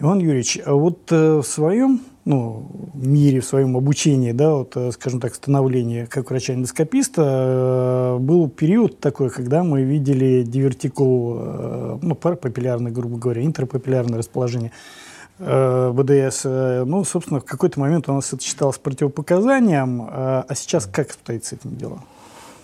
Иван 0.00 0.18
Юрьевич, 0.18 0.58
а 0.64 0.74
вот 0.74 1.10
в 1.10 1.42
своем 1.62 2.00
ну, 2.24 2.66
мире, 2.94 3.40
в 3.40 3.44
своем 3.44 3.76
обучении, 3.76 4.32
да, 4.32 4.54
вот, 4.54 4.76
э, 4.76 4.90
скажем 4.92 5.20
так, 5.20 5.34
становления 5.34 6.06
как 6.06 6.30
врача-эндоскописта, 6.30 7.22
э, 7.24 8.18
был 8.18 8.48
период 8.48 8.98
такой, 8.98 9.30
когда 9.30 9.62
мы 9.62 9.82
видели 9.82 10.42
дивертикул, 10.42 11.36
э, 11.38 11.98
ну, 12.02 12.14
папиллярное, 12.16 12.90
грубо 12.90 13.16
говоря, 13.16 13.44
интерпапиллярное 13.44 14.18
расположение 14.18 14.72
БДС. 15.38 16.44
Ну, 16.44 17.02
собственно, 17.04 17.40
в 17.40 17.44
какой-то 17.44 17.80
момент 17.80 18.08
у 18.08 18.12
нас 18.12 18.32
это 18.32 18.42
считалось 18.42 18.78
противопоказанием, 18.78 20.06
а 20.08 20.46
сейчас 20.54 20.86
как 20.86 21.10
стоит 21.10 21.44
с 21.44 21.54
этим 21.54 21.74
делом? 21.76 22.02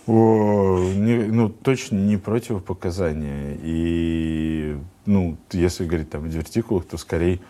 О, 0.06 0.78
не, 0.94 1.24
ну, 1.24 1.48
точно 1.48 1.96
не 1.96 2.18
противопоказание. 2.18 3.58
И, 3.62 4.76
ну, 5.06 5.36
если 5.50 5.86
говорить 5.86 6.10
там 6.10 6.26
о 6.26 6.28
дивертикулах, 6.28 6.84
то 6.84 6.98
скорее 6.98 7.40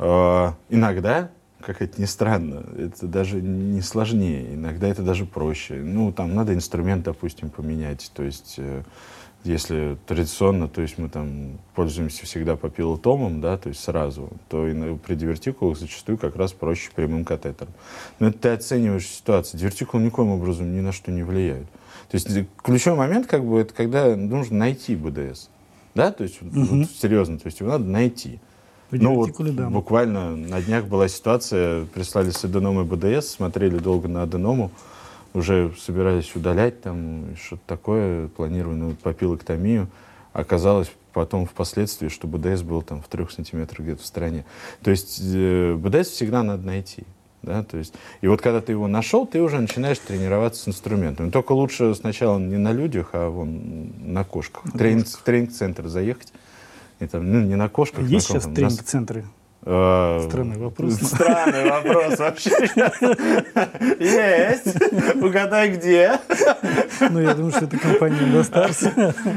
иногда, 0.00 1.30
как 1.60 1.82
это 1.82 2.00
ни 2.00 2.06
странно, 2.06 2.64
это 2.78 3.06
даже 3.06 3.40
не 3.40 3.82
сложнее, 3.82 4.54
иногда 4.54 4.88
это 4.88 5.02
даже 5.02 5.26
проще. 5.26 5.74
Ну, 5.74 6.12
там 6.12 6.34
надо 6.34 6.54
инструмент, 6.54 7.04
допустим, 7.04 7.50
поменять. 7.50 8.10
То 8.14 8.22
есть, 8.22 8.54
э, 8.56 8.82
если 9.44 9.98
традиционно, 10.06 10.68
то 10.68 10.80
есть 10.80 10.96
мы 10.98 11.08
там 11.08 11.58
пользуемся 11.74 12.24
всегда 12.24 12.56
папиллотомом, 12.56 13.40
да, 13.40 13.58
то 13.58 13.68
есть 13.68 13.82
сразу, 13.82 14.30
то 14.48 14.66
и 14.66 14.96
при 14.96 15.14
дивертикулах 15.14 15.78
зачастую 15.78 16.18
как 16.18 16.36
раз 16.36 16.52
проще 16.52 16.90
прямым 16.94 17.24
катетером. 17.24 17.72
Но 18.18 18.28
это 18.28 18.38
ты 18.38 18.48
оцениваешь 18.50 19.06
ситуацию. 19.06 19.60
Дивертикул 19.60 20.00
никоим 20.00 20.30
образом 20.30 20.74
ни 20.74 20.80
на 20.80 20.92
что 20.92 21.10
не 21.10 21.22
влияет. 21.22 21.66
То 22.10 22.14
есть 22.16 22.28
ключевой 22.62 22.98
момент, 22.98 23.26
как 23.26 23.44
бы, 23.44 23.60
это 23.60 23.72
когда 23.72 24.16
нужно 24.16 24.56
найти 24.58 24.96
БДС. 24.96 25.48
Да, 25.94 26.12
то 26.12 26.22
есть, 26.22 26.40
угу. 26.40 26.50
вот, 26.52 26.90
серьезно, 26.90 27.38
то 27.38 27.46
есть 27.46 27.60
его 27.60 27.70
надо 27.70 27.84
найти 27.84 28.40
ну, 28.90 29.14
вот 29.14 29.40
буквально 29.70 30.36
на 30.36 30.60
днях 30.60 30.86
была 30.86 31.08
ситуация, 31.08 31.84
прислали 31.86 32.30
с 32.30 32.44
аденомой 32.44 32.84
БДС, 32.84 33.28
смотрели 33.28 33.78
долго 33.78 34.08
на 34.08 34.22
аденому, 34.22 34.70
уже 35.34 35.72
собирались 35.78 36.34
удалять 36.34 36.82
там 36.82 37.36
что-то 37.42 37.62
такое, 37.66 38.28
планированную 38.28 38.96
папиллоктомию. 38.96 39.88
Оказалось 40.32 40.90
потом 41.12 41.46
впоследствии, 41.46 42.08
что 42.08 42.26
БДС 42.26 42.62
был 42.62 42.82
там 42.82 43.02
в 43.02 43.08
трех 43.08 43.30
сантиметрах 43.30 43.80
где-то 43.80 44.02
в 44.02 44.06
стороне. 44.06 44.44
То 44.82 44.90
есть 44.90 45.20
э, 45.22 45.74
БДС 45.74 46.08
всегда 46.08 46.42
надо 46.42 46.66
найти. 46.66 47.04
Да, 47.42 47.62
то 47.62 47.78
есть, 47.78 47.94
и 48.20 48.28
вот 48.28 48.42
когда 48.42 48.60
ты 48.60 48.72
его 48.72 48.86
нашел, 48.86 49.26
ты 49.26 49.40
уже 49.40 49.60
начинаешь 49.60 49.98
тренироваться 49.98 50.64
с 50.64 50.68
инструментом. 50.68 51.30
Только 51.30 51.52
лучше 51.52 51.94
сначала 51.94 52.38
не 52.38 52.58
на 52.58 52.72
людях, 52.72 53.10
а 53.12 53.30
вон 53.30 53.94
на 54.12 54.24
кошках. 54.24 54.70
Тренинг, 54.72 55.06
в 55.06 55.22
тренинг-центр 55.22 55.88
заехать. 55.88 56.32
И 57.00 57.06
там, 57.06 57.30
ну, 57.30 57.40
не 57.40 57.56
на 57.56 57.68
кошках. 57.68 58.06
Есть 58.06 58.32
на 58.32 58.40
сейчас 58.40 58.52
тренинг-центры? 58.52 59.24
Э, 59.62 60.26
Странный 60.26 60.58
вопрос. 60.58 60.94
Странный 60.94 61.70
вопрос 61.70 62.18
вообще. 62.18 62.50
Есть. 64.00 65.22
Угадай, 65.22 65.76
где. 65.76 66.18
Ну, 67.10 67.20
я 67.20 67.34
думаю, 67.34 67.52
что 67.52 67.66
это 67.66 67.78
компания 67.78 68.22
Индостарс. 68.22 68.84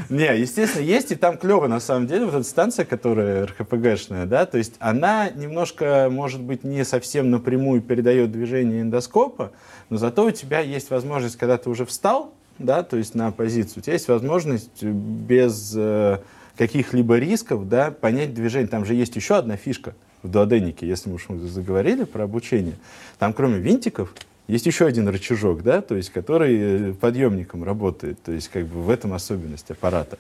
Не, 0.10 0.38
естественно, 0.38 0.84
есть, 0.84 1.12
и 1.12 1.16
там 1.16 1.38
клево, 1.38 1.68
на 1.68 1.82
самом 1.82 2.08
деле, 2.08 2.26
вот 2.26 2.36
эта 2.36 2.44
станция, 2.44 2.86
которая 2.86 3.48
РХПГшная, 3.48 4.26
да, 4.26 4.46
то 4.46 4.58
есть 4.58 4.76
она 4.80 5.30
немножко, 5.30 6.08
может 6.10 6.42
быть, 6.42 6.64
не 6.64 6.86
совсем 6.86 7.30
напрямую 7.30 7.82
передает 7.82 8.32
движение 8.32 8.82
эндоскопа, 8.82 9.52
но 9.90 9.98
зато 9.98 10.26
у 10.26 10.32
тебя 10.32 10.60
есть 10.60 10.90
возможность, 10.90 11.36
когда 11.36 11.58
ты 11.58 11.70
уже 11.70 11.86
встал, 11.86 12.34
да, 12.60 12.84
то 12.84 12.96
есть 12.98 13.14
на 13.14 13.32
позицию, 13.32 13.80
у 13.80 13.82
тебя 13.82 13.94
есть 13.94 14.08
возможность 14.08 14.84
без 14.84 15.74
э, 15.76 16.20
каких-либо 16.58 17.18
рисков, 17.18 17.68
да, 17.68 17.92
понять 17.92 18.34
движение. 18.34 18.68
Там 18.68 18.86
же 18.86 18.94
есть 18.94 19.16
еще 19.16 19.36
одна 19.36 19.58
фишка– 19.58 19.96
в 20.24 20.30
дуоденнике, 20.30 20.88
если 20.88 21.10
мы 21.10 21.16
уж 21.16 21.28
заговорили 21.28 22.06
про 22.06 22.24
обучение, 22.24 22.76
там 23.20 23.34
кроме 23.34 23.60
винтиков 23.60 24.14
есть 24.48 24.66
еще 24.66 24.86
один 24.86 25.08
рычажок, 25.08 25.64
да, 25.64 25.82
то 25.82 25.96
есть, 25.96 26.10
который 26.10 26.58
э, 26.90 26.94
подъемником 26.94 27.64
работает, 27.64 28.22
то 28.24 28.32
есть 28.32 28.50
как 28.50 28.66
бы 28.66 28.82
в 28.82 28.90
этом 28.90 29.14
особенность 29.14 29.70
аппарата. 29.72 30.18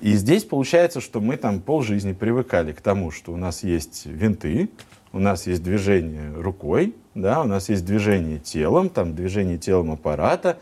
И 0.00 0.12
здесь 0.14 0.44
получается, 0.44 1.00
что 1.00 1.20
мы 1.20 1.36
там 1.36 1.60
полжизни 1.60 2.12
привыкали 2.12 2.72
к 2.72 2.80
тому, 2.80 3.12
что 3.12 3.32
у 3.32 3.36
нас 3.36 3.62
есть 3.62 4.06
винты, 4.06 4.70
у 5.12 5.20
нас 5.20 5.46
есть 5.46 5.62
движение 5.62 6.32
рукой, 6.34 6.94
да, 7.14 7.42
у 7.42 7.44
нас 7.44 7.68
есть 7.68 7.84
движение 7.84 8.38
телом, 8.38 8.88
там 8.88 9.14
движение 9.14 9.58
телом 9.58 9.92
аппарата, 9.92 10.58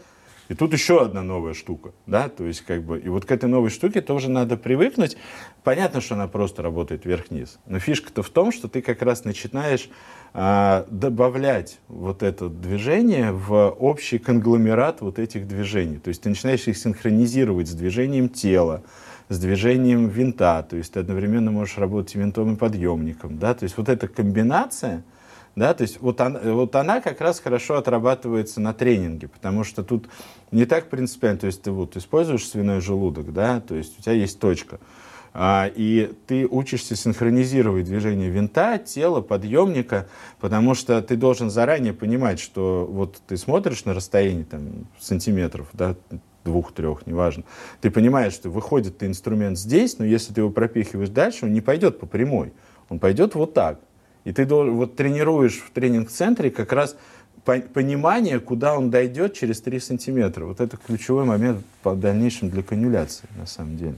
и 0.49 0.55
тут 0.55 0.73
еще 0.73 1.03
одна 1.03 1.23
новая 1.23 1.53
штука, 1.53 1.93
да, 2.07 2.29
то 2.29 2.45
есть 2.45 2.63
как 2.63 2.83
бы, 2.83 2.99
и 2.99 3.09
вот 3.09 3.27
к 3.27 3.31
этой 3.31 3.49
новой 3.49 3.71
штуке 3.71 4.01
тоже 4.01 4.31
надо 4.31 4.57
привыкнуть. 4.57 5.17
Понятно, 5.63 6.01
что 6.01 6.15
она 6.15 6.27
просто 6.27 6.63
работает 6.63 7.05
вверх-вниз, 7.05 7.59
но 7.67 7.79
фишка-то 7.79 8.23
в 8.23 8.31
том, 8.31 8.51
что 8.51 8.69
ты 8.69 8.81
как 8.81 9.03
раз 9.03 9.25
начинаешь 9.25 9.91
а, 10.33 10.87
добавлять 10.91 11.81
вот 11.89 12.23
это 12.23 12.49
движение 12.49 13.33
в 13.33 13.69
общий 13.69 14.19
конгломерат 14.19 15.03
вот 15.03 15.19
этих 15.19 15.47
движений. 15.47 15.99
То 15.99 16.09
есть 16.09 16.23
ты 16.23 16.31
начинаешь 16.31 16.67
их 16.67 16.79
синхронизировать 16.79 17.69
с 17.69 17.73
движением 17.73 18.31
тела, 18.31 18.83
с 19.29 19.39
движением 19.39 20.09
винта, 20.09 20.63
то 20.63 20.77
есть 20.77 20.95
ты 20.95 21.01
одновременно 21.01 21.51
можешь 21.51 21.77
работать 21.77 22.15
и 22.15 22.19
винтом, 22.19 22.55
и 22.55 22.57
подъемником, 22.57 23.39
да, 23.39 23.53
то 23.53 23.65
есть 23.65 23.77
вот 23.77 23.91
эта 23.91 24.09
комбинация— 24.09 25.05
да, 25.59 25.75
то 25.75 25.83
есть 25.83 26.01
вот 26.01 26.21
она, 26.21 26.41
вот 26.41 26.75
она 26.77 27.01
как 27.01 27.21
раз 27.21 27.41
хорошо 27.41 27.77
отрабатывается 27.77 28.61
на 28.61 28.73
тренинге, 28.73 29.29
потому 29.29 29.65
что 29.65 29.83
тут 29.83 30.09
не 30.51 30.65
так 30.65 30.89
принципиально, 30.89 31.41
то 31.41 31.47
есть 31.47 31.63
ты 31.63 31.71
вот 31.71 31.97
используешь 31.97 32.49
свиной 32.49 32.81
желудок, 32.81 33.33
да, 33.33 33.61
то 33.61 33.75
есть 33.75 33.99
у 33.99 34.03
тебя 34.03 34.13
есть 34.13 34.39
точка, 34.39 34.79
а, 35.35 35.71
и 35.75 36.13
ты 36.27 36.47
учишься 36.47 36.97
синхронизировать 36.97 37.85
движение 37.85 38.31
винта, 38.31 38.79
тела, 38.79 39.21
подъемника, 39.21 40.09
потому 40.41 40.75
что 40.75 41.03
ты 41.03 41.17
должен 41.17 41.51
заранее 41.51 41.93
понимать, 41.93 42.41
что 42.41 42.89
вот 42.91 43.21
ты 43.27 43.37
смотришь 43.37 43.85
на 43.85 43.95
расстояние 43.95 44.45
там, 44.45 44.87
сантиметров, 44.99 45.69
да, 45.73 45.97
двух-трех, 46.45 47.07
неважно, 47.07 47.45
ты 47.81 47.91
понимаешь, 47.91 48.33
что 48.33 48.49
выходит 48.49 49.03
инструмент 49.03 49.59
здесь, 49.59 49.99
но 49.99 50.05
если 50.05 50.33
ты 50.33 50.41
его 50.41 50.51
пропихиваешь 50.51 51.11
дальше, 51.11 51.45
он 51.45 51.53
не 51.53 51.61
пойдет 51.61 51.99
по 52.01 52.07
прямой, 52.07 52.53
он 52.89 52.99
пойдет 52.99 53.35
вот 53.35 53.53
так. 53.55 53.81
И 54.25 54.33
ты 54.33 54.45
должен, 54.45 54.75
вот 54.75 54.97
тренируешь 54.97 55.59
в 55.59 55.71
тренинг-центре 55.71 56.51
как 56.51 56.73
раз 56.73 56.97
понимание, 57.45 58.41
куда 58.41 58.77
он 58.77 58.91
дойдет 58.91 59.35
через 59.35 59.61
3 59.61 59.81
сантиметра. 59.81 60.45
Вот 60.45 60.61
это 60.61 60.77
ключевой 60.77 61.25
момент 61.25 61.65
в 61.83 61.97
дальнейшем 61.97 62.51
для 62.51 62.63
канюляции, 62.63 63.27
на 63.37 63.47
самом 63.47 63.77
деле. 63.77 63.95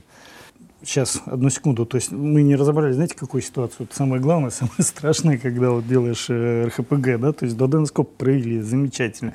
Сейчас, 0.83 1.21
одну 1.27 1.51
секунду. 1.51 1.85
То 1.85 1.97
есть 1.97 2.11
мы 2.11 2.43
не 2.43 2.57
разобрали, 2.57 2.93
знаете, 2.93 3.15
какую 3.15 3.43
ситуацию? 3.43 3.87
Это 3.87 3.95
самое 3.95 4.23
главное, 4.23 4.51
самое 4.51 4.81
страшное, 4.81 5.39
когда 5.39 5.71
вот 5.71 5.87
делаешь 5.87 6.27
э, 6.31 6.67
РХПГ, 6.67 7.19
да, 7.19 7.33
то 7.33 7.45
есть 7.45 7.57
доденскоп 7.57 8.17
провели 8.17 8.61
замечательно. 8.61 9.35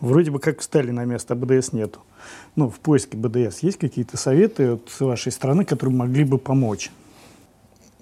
Вроде 0.00 0.30
бы 0.30 0.38
как 0.38 0.60
встали 0.60 0.90
на 0.90 1.04
место, 1.04 1.34
а 1.34 1.36
БДС 1.36 1.72
нету. 1.72 2.00
Ну, 2.54 2.70
в 2.70 2.78
поиске 2.80 3.16
БДС 3.16 3.58
есть 3.60 3.78
какие-то 3.78 4.16
советы 4.16 4.72
вот, 4.72 4.88
с 4.88 5.00
вашей 5.00 5.32
стороны, 5.32 5.64
которые 5.64 5.94
могли 5.94 6.24
бы 6.24 6.38
помочь? 6.38 6.90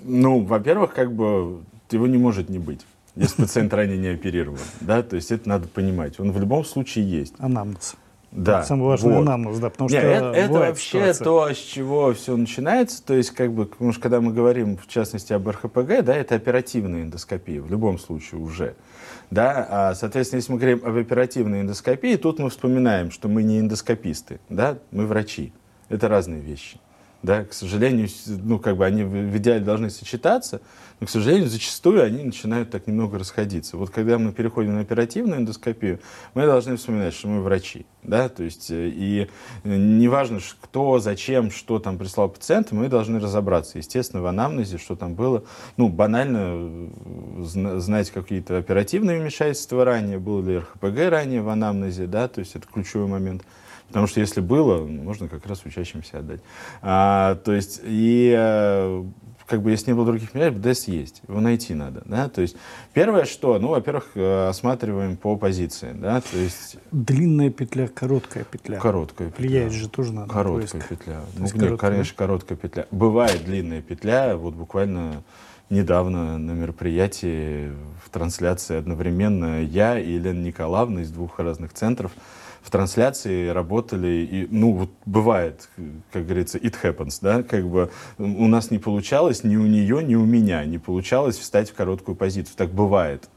Ну, 0.05 0.41
во-первых, 0.45 0.95
как 0.95 1.13
бы 1.13 1.63
его 1.95 2.07
не 2.07 2.19
может 2.19 2.49
не 2.49 2.59
быть 2.59 2.81
если 3.17 3.43
пациент 3.43 3.73
ранее 3.73 3.99
не 3.99 4.09
оперирован. 4.09 4.59
Да? 4.81 5.03
То 5.03 5.17
есть 5.17 5.31
это 5.31 5.49
надо 5.49 5.69
понимать. 5.69 6.19
Он 6.19 6.33
в 6.33 6.41
любом 6.41 6.65
случае 6.65 7.09
есть. 7.09 7.35
Анамнез. 7.39 7.95
Да. 8.33 8.65
Самое 8.65 8.89
важное 8.89 9.19
вот. 9.19 9.29
анамнез, 9.29 9.61
да, 9.61 9.71
потому 9.71 9.89
Нет, 9.89 10.01
что 10.01 10.09
это, 10.09 10.27
это 10.33 10.53
вообще 10.53 11.15
ситуация. 11.15 11.25
то, 11.25 11.55
с 11.55 11.57
чего 11.57 12.13
все 12.15 12.37
начинается. 12.37 13.05
То 13.05 13.15
есть, 13.15 13.31
как 13.31 13.53
бы, 13.53 13.67
потому 13.67 13.93
что 13.93 14.03
когда 14.03 14.21
мы 14.21 14.33
говорим, 14.33 14.77
в 14.77 14.89
частности, 14.89 15.33
об 15.33 15.49
РХПГ, 15.49 16.03
да, 16.03 16.17
это 16.17 16.35
оперативная 16.35 17.03
эндоскопия 17.03 17.63
в 17.63 17.71
любом 17.71 17.97
случае 17.97 18.41
уже. 18.41 18.75
Да? 19.31 19.67
А, 19.71 19.95
соответственно, 19.95 20.39
если 20.39 20.53
мы 20.53 20.59
говорим 20.59 20.81
об 20.85 20.97
оперативной 20.97 21.61
эндоскопии, 21.61 22.17
тут 22.17 22.41
мы 22.41 22.51
вспоминаем, 22.51 23.13
что 23.13 23.29
мы 23.29 23.45
не 23.45 23.61
эндоскописты, 23.61 24.41
да, 24.49 24.79
мы 24.91 25.07
врачи. 25.07 25.53
Это 25.89 26.09
разные 26.09 26.41
вещи 26.41 26.81
да, 27.25 27.43
к 27.45 27.55
сожалению, 27.55 28.09
ну, 28.27 28.59
как 28.59 28.77
бы 28.77 28.85
они 28.85 29.03
в 29.03 29.37
идеале 29.39 29.65
должны 29.65 29.89
сочетаться, 29.89 30.61
но, 31.01 31.07
к 31.07 31.11
сожалению, 31.11 31.49
зачастую 31.49 32.05
они 32.05 32.23
начинают 32.23 32.71
так 32.71 32.87
немного 32.87 33.19
расходиться. 33.19 33.79
Вот 33.79 33.89
когда 33.89 34.19
мы 34.19 34.31
переходим 34.33 34.75
на 34.75 34.81
оперативную 34.81 35.41
эндоскопию, 35.41 36.01
мы 36.35 36.45
должны 36.45 36.77
вспоминать, 36.77 37.15
что 37.15 37.29
мы 37.29 37.41
врачи, 37.41 37.87
да, 38.03 38.29
то 38.29 38.43
есть, 38.43 38.71
э, 38.71 38.91
и 38.93 39.31
неважно, 39.65 40.41
кто, 40.61 40.99
зачем, 40.99 41.51
что 41.51 41.79
там 41.79 41.97
прислал 41.97 42.29
пациент, 42.29 42.73
мы 42.73 42.89
должны 42.89 43.19
разобраться, 43.19 43.79
естественно, 43.79 44.23
в 44.23 44.27
анамнезе, 44.27 44.77
что 44.77 44.95
там 44.95 45.15
было, 45.15 45.45
ну, 45.79 45.89
банально 45.89 46.91
э, 47.47 47.79
знать 47.79 48.11
какие-то 48.11 48.59
оперативные 48.59 49.19
вмешательства 49.19 49.83
ранее, 49.87 50.19
было 50.19 50.43
ли 50.47 50.59
РХПГ 50.59 51.09
ранее 51.09 51.41
в 51.41 51.49
анамнезе, 51.49 52.07
да, 52.07 52.29
то 52.29 52.41
есть 52.41 52.55
это 52.55 52.67
ключевой 52.71 53.07
момент. 53.07 53.45
Потому 53.95 54.09
что 54.09 54.19
если 54.19 54.41
было, 54.41 54.85
можно 54.85 55.29
как 55.29 55.47
раз 55.47 55.65
учащимся 55.65 56.19
отдать. 56.19 56.41
А, 56.83 57.37
то 57.37 57.53
есть, 57.53 57.81
и 57.85 58.35
э, 58.37 59.05
как 59.47 59.63
бы 59.63 59.71
если 59.71 59.93
не 59.93 59.95
было 59.95 60.05
других 60.05 60.35
мероприятий, 60.35 60.73
БДС 60.73 60.89
есть, 60.89 61.23
его 61.29 61.39
найти 61.39 61.75
надо, 61.75 62.03
да, 62.05 62.29
то 62.29 62.43
есть 62.43 62.57
первое 62.93 63.25
что, 63.25 63.57
ну, 63.61 63.69
во-первых, 63.69 64.11
э, 64.17 64.49
осматриваем 64.49 65.17
по 65.17 65.37
позиции, 65.37 65.93
да, 65.95 66.21
то 66.23 66.37
есть... 66.37 66.77
Длинная 66.91 67.51
петля, 67.51 67.87
короткая 67.87 68.43
петля. 68.43 68.81
Короткая 68.81 69.31
петля. 69.31 69.47
Влияет 69.47 69.73
же 69.73 69.89
тоже 69.89 70.13
надо. 70.13 70.29
Короткая 70.29 70.81
поиск. 70.83 70.89
петля. 70.89 71.21
Ну, 71.37 71.45
нет, 71.45 71.53
короткая, 71.53 71.91
конечно, 71.93 72.17
короткая 72.17 72.59
петля. 72.59 72.87
Бывает 72.91 73.45
длинная 73.45 73.81
петля, 73.81 74.37
вот 74.37 74.55
буквально 74.55 75.23
недавно 75.71 76.37
на 76.37 76.51
мероприятии 76.51 77.71
в 78.05 78.11
трансляции 78.11 78.77
одновременно 78.77 79.63
я 79.63 80.01
и 80.01 80.15
Елена 80.15 80.43
Николаевна 80.43 81.03
из 81.03 81.13
двух 81.13 81.39
разных 81.39 81.73
центров 81.73 82.11
в 82.65 82.71
трансляции 82.71 83.49
работали, 83.49 84.27
и, 84.31 84.49
ну, 84.51 84.73
вот 84.73 84.91
бывает, 85.05 85.69
как 86.13 86.25
говорится, 86.25 86.57
it 86.57 86.75
happens, 86.83 87.19
да, 87.21 87.43
как 87.43 87.69
бы 87.69 87.91
у 88.17 88.47
нас 88.49 88.71
не 88.71 88.79
получалось, 88.79 89.45
ни 89.45 89.57
у 89.57 89.67
нее, 89.67 90.03
ни 90.03 90.15
у 90.15 90.25
меня 90.25 90.65
не 90.65 90.79
получалось 90.79 91.37
встать 91.37 91.71
в 91.71 91.75
короткую 91.75 92.17
позицию, 92.17 92.57
так 92.57 92.71
бывает 92.71 93.29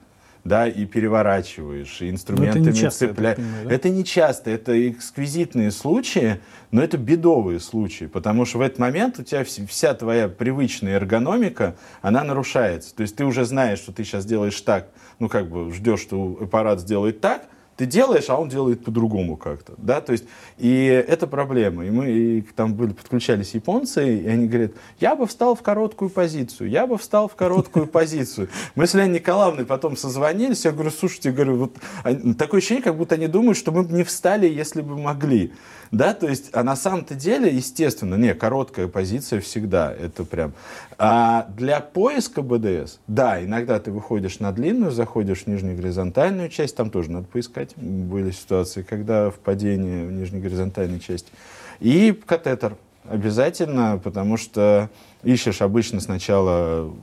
да, 0.48 0.68
и 0.68 0.86
переворачиваешь, 0.86 2.02
и 2.02 2.10
инструментами 2.10 2.72
цепляешь. 2.72 3.38
Да? 3.66 3.74
Это 3.74 3.90
не 3.90 4.06
часто, 4.06 4.50
это 4.50 4.90
эксквизитные 4.90 5.72
случаи, 5.72 6.40
но 6.72 6.82
это 6.82 6.98
бедовые 6.98 7.60
случаи, 7.60 8.06
потому 8.06 8.46
что 8.46 8.60
в 8.60 8.62
этот 8.62 8.80
момент 8.80 9.20
у 9.20 9.24
тебя 9.24 9.44
вся 9.44 9.94
твоя 9.94 10.30
привычная 10.30 10.94
эргономика, 10.94 11.76
она 12.02 12.24
нарушается. 12.24 12.96
То 12.96 13.02
есть 13.02 13.18
ты 13.18 13.26
уже 13.26 13.44
знаешь, 13.44 13.80
что 13.80 13.92
ты 13.92 14.06
сейчас 14.06 14.26
делаешь 14.26 14.60
так, 14.62 14.88
ну 15.20 15.28
как 15.28 15.50
бы 15.50 15.74
ждешь, 15.74 16.00
что 16.00 16.38
аппарат 16.42 16.80
сделает 16.80 17.20
так, 17.20 17.44
ты 17.78 17.86
делаешь, 17.86 18.26
а 18.30 18.38
он 18.38 18.50
делает 18.50 18.84
по-другому 18.84 19.38
как-то, 19.38 19.74
да, 19.78 20.02
то 20.02 20.12
есть, 20.12 20.26
и 20.58 20.86
это 20.86 21.28
проблема, 21.28 21.86
и 21.86 21.92
мы 21.92 22.10
и 22.10 22.42
там 22.42 22.74
были, 22.74 22.92
подключались 22.92 23.54
японцы, 23.54 24.18
и 24.18 24.28
они 24.28 24.48
говорят, 24.48 24.72
я 25.00 25.16
бы 25.16 25.28
встал 25.28 25.56
в 25.56 25.62
короткую 25.62 26.10
позицию, 26.10 26.70
я 26.70 26.88
бы 26.88 26.98
встал 26.98 27.28
в 27.28 27.36
короткую 27.36 27.86
позицию. 27.98 28.50
Мы 28.74 28.88
с 28.88 28.96
Леной 28.96 29.16
Николаевной 29.16 29.66
потом 29.66 29.96
созвонились, 29.96 30.66
я 30.66 30.72
говорю, 30.72 30.90
слушайте, 30.90 31.32
говорю, 31.32 31.56
вот 31.56 31.78
такое 32.38 32.60
ощущение, 32.60 32.84
как 32.84 32.98
будто 32.98 33.14
они 33.14 33.28
думают, 33.28 33.58
что 33.58 33.72
мы 33.72 33.84
бы 33.84 33.94
не 33.94 34.04
встали, 34.04 34.48
если 34.48 34.82
бы 34.82 34.98
могли, 34.98 35.54
да, 35.92 36.14
то 36.14 36.28
есть, 36.28 36.50
а 36.54 36.64
на 36.64 36.76
самом-то 36.76 37.16
деле, 37.16 37.54
естественно, 37.54 38.16
не, 38.16 38.34
короткая 38.34 38.88
позиция 38.88 39.40
всегда, 39.40 39.94
это 39.94 40.24
прям. 40.24 40.54
А 40.98 41.48
для 41.56 41.80
поиска 41.80 42.42
БДС, 42.42 42.98
да, 43.08 43.44
иногда 43.44 43.80
ты 43.80 43.92
выходишь 43.92 44.40
на 44.40 44.52
длинную, 44.52 44.92
заходишь 44.92 45.44
в 45.44 45.48
нижнюю 45.48 45.78
горизонтальную 45.78 46.50
часть, 46.50 46.76
там 46.76 46.90
тоже 46.90 47.12
надо 47.12 47.28
поискать. 47.28 47.67
Были 47.76 48.32
ситуации, 48.32 48.82
когда 48.82 49.30
впадение 49.30 50.06
в 50.06 50.12
нижнюю 50.12 50.44
горизонтальную 50.44 51.00
часть. 51.00 51.28
И 51.80 52.12
катетер 52.26 52.76
обязательно, 53.06 54.00
потому 54.04 54.38
что 54.38 54.90
ищешь 55.24 55.62
обычно 55.62 56.00
сначала 56.00 56.94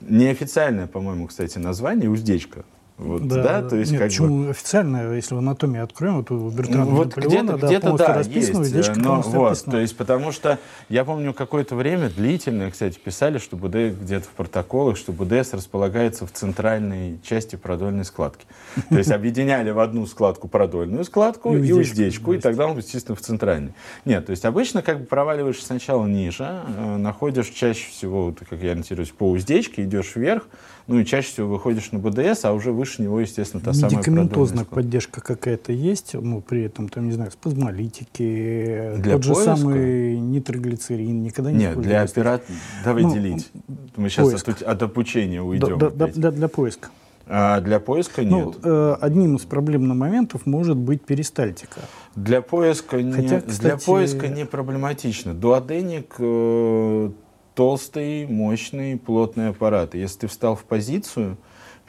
неофициальное, 0.00 0.86
по-моему, 0.86 1.26
кстати, 1.26 1.58
название, 1.58 2.10
уздечка 2.10 2.64
Вот, 3.00 3.26
да, 3.26 3.42
да, 3.42 3.68
то 3.68 3.76
есть 3.76 3.92
Нет, 3.92 4.00
как 4.00 4.10
почему 4.10 4.44
бы... 4.44 4.50
официально, 4.50 5.14
если 5.14 5.34
в 5.34 5.38
анатомии 5.38 5.80
откроем, 5.80 6.16
вот 6.16 6.30
у 6.30 6.50
Бертрана 6.50 6.84
ну, 6.84 6.96
вот 6.96 7.16
где-то, 7.16 7.56
да, 7.56 7.66
где-то, 7.66 7.96
да, 7.96 8.14
расписано, 8.14 8.62
есть, 8.62 8.96
но, 8.96 9.22
вот, 9.22 9.64
то 9.64 9.78
есть 9.78 9.96
потому 9.96 10.32
что 10.32 10.58
я 10.90 11.06
помню 11.06 11.32
какое-то 11.32 11.76
время 11.76 12.10
длительное, 12.10 12.70
кстати, 12.70 12.98
писали, 12.98 13.38
что 13.38 13.56
БД 13.56 13.98
где-то 14.02 14.26
в 14.26 14.32
протоколах, 14.36 14.98
что 14.98 15.12
БДС 15.12 15.54
располагается 15.54 16.26
в 16.26 16.32
центральной 16.32 17.18
части 17.22 17.56
продольной 17.56 18.04
складки. 18.04 18.44
То 18.90 18.98
есть 18.98 19.10
объединяли 19.10 19.70
в 19.70 19.78
одну 19.78 20.04
складку 20.04 20.46
продольную 20.48 21.04
складку 21.04 21.56
и 21.56 21.72
уздечку, 21.72 22.34
и 22.34 22.38
тогда 22.38 22.66
он, 22.66 22.76
естественно, 22.76 23.16
в 23.16 23.22
центральной. 23.22 23.72
Нет, 24.04 24.26
то 24.26 24.30
есть 24.32 24.44
обычно 24.44 24.82
как 24.82 25.00
бы 25.00 25.06
проваливаешь 25.06 25.62
сначала 25.64 26.06
ниже, 26.06 26.44
э, 26.76 26.96
находишь 26.98 27.48
чаще 27.48 27.90
всего, 27.90 28.34
как 28.50 28.60
я 28.60 28.72
ориентируюсь, 28.72 29.10
по 29.10 29.30
уздечке, 29.30 29.84
идешь 29.84 30.16
вверх, 30.16 30.46
ну 30.90 30.98
и 30.98 31.06
чаще 31.06 31.28
всего 31.28 31.48
выходишь 31.48 31.92
на 31.92 32.00
БДС, 32.00 32.44
а 32.44 32.52
уже 32.52 32.72
выше 32.72 32.89
него, 32.98 33.20
естественно, 33.20 33.62
та 33.62 33.72
самая 33.72 33.96
Медикаментозная 33.96 34.64
поддержка 34.64 35.20
какая-то 35.20 35.72
есть, 35.72 36.14
ну, 36.14 36.40
при 36.40 36.62
этом, 36.64 36.88
там, 36.88 37.06
не 37.06 37.12
знаю, 37.12 37.30
спазмолитики, 37.30 38.92
для 38.96 39.12
тот 39.14 39.26
поиска? 39.26 39.34
же 39.34 39.34
самый 39.34 40.18
нитроглицерин, 40.18 41.22
никогда 41.22 41.52
не 41.52 41.58
Нет, 41.58 41.80
для 41.80 42.02
операции, 42.02 42.54
давай 42.84 43.02
ну, 43.02 43.14
делить. 43.14 43.50
Мы 43.96 44.08
сейчас 44.08 44.42
от, 44.48 44.62
от 44.62 44.82
обучения 44.82 45.42
уйдем. 45.42 45.78
Да, 45.78 45.90
да, 45.90 46.06
для, 46.06 46.30
для 46.30 46.48
поиска. 46.48 46.88
А 47.32 47.60
для 47.60 47.78
поиска 47.78 48.22
ну, 48.22 48.46
нет. 48.46 48.56
Ну, 48.64 48.96
одним 49.00 49.36
из 49.36 49.42
проблемных 49.42 49.96
моментов 49.96 50.46
может 50.46 50.76
быть 50.76 51.02
перистальтика. 51.02 51.80
Для 52.16 52.42
поиска, 52.42 52.96
Хотя, 52.96 53.36
не, 53.36 53.40
кстати... 53.40 53.60
для 53.60 53.76
поиска 53.76 54.26
не 54.26 54.44
проблематично. 54.44 55.32
Дуоденик 55.32 56.16
э, 56.18 57.10
толстый, 57.54 58.26
мощный, 58.26 58.96
плотный 58.96 59.50
аппарат. 59.50 59.94
Если 59.94 60.20
ты 60.20 60.26
встал 60.26 60.56
в 60.56 60.64
позицию, 60.64 61.36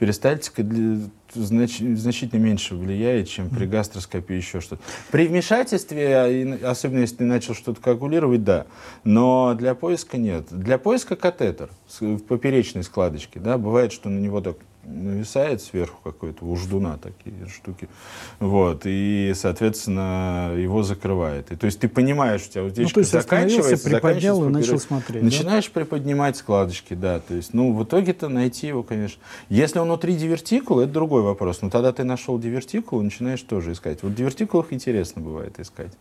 перистальтика 0.02 0.64
знач, 1.32 1.78
значительно 1.78 2.40
меньше 2.40 2.74
влияет, 2.74 3.30
чем 3.30 3.52
при 3.52 3.68
гастроскопии 3.68 4.34
еще 4.34 4.60
что-то. 4.60 4.82
При 5.12 5.28
вмешательстве, 5.28 6.58
а, 6.64 6.72
особенно 6.72 7.02
если 7.02 7.18
ты 7.18 7.26
начал 7.26 7.54
что-то 7.54 7.80
коагулировать, 7.80 8.44
да. 8.44 8.66
Но 9.04 9.54
для 9.54 9.76
поиска 9.76 10.18
нет. 10.18 10.48
Для 10.50 10.80
поиска 10.80 11.16
катетер 11.16 11.70
в 12.00 12.18
поперечной 12.18 12.84
складочке. 12.84 13.40
Да, 13.40 13.60
бывает, 13.60 13.94
что 13.94 14.10
на 14.10 14.18
него 14.18 14.42
так 14.42 14.58
нависает 14.92 15.62
сверху 15.62 16.00
какой-то 16.04 16.46
у 16.46 16.56
ждуна 16.56 16.98
такие 16.98 17.48
штуки. 17.48 17.88
Вот, 18.40 18.82
и, 18.86 19.34
соответственно, 19.36 20.54
его 20.58 20.84
закрывает. 20.84 21.52
И, 21.52 21.56
то 21.56 21.66
есть 21.66 21.80
ты 21.80 21.88
понимаешь, 21.88 22.46
у 22.48 22.52
тебя 22.52 22.70
здесь 22.70 22.96
ну, 22.96 23.04
заканчивается, 23.04 23.90
приподнял 23.90 24.46
и 24.46 24.50
начал 24.50 24.80
смотреть. 24.80 25.24
Начинаешь 25.24 25.66
да? 25.66 25.72
приподнимать 25.74 26.38
складочки, 26.38 26.94
да. 26.94 27.20
То 27.20 27.34
есть, 27.34 27.54
ну, 27.54 27.74
в 27.74 27.84
итоге-то 27.84 28.30
найти 28.30 28.68
его, 28.68 28.84
конечно. 28.84 29.22
Если 29.50 29.80
он 29.80 29.88
внутри 29.88 30.16
дивертикула, 30.16 30.82
это 30.82 30.94
другой 30.94 31.22
вопрос. 31.22 31.62
Но 31.62 31.70
тогда 31.70 31.92
ты 31.92 32.04
нашел 32.04 32.40
дивертикул, 32.40 33.02
начинаешь 33.02 33.42
тоже 33.42 33.74
искать. 33.74 34.04
Вот 34.04 34.14
в 34.14 34.16
дивертикулах 34.16 34.72
интересно 34.72 35.22
бывает 35.22 35.60
искать. 35.60 35.92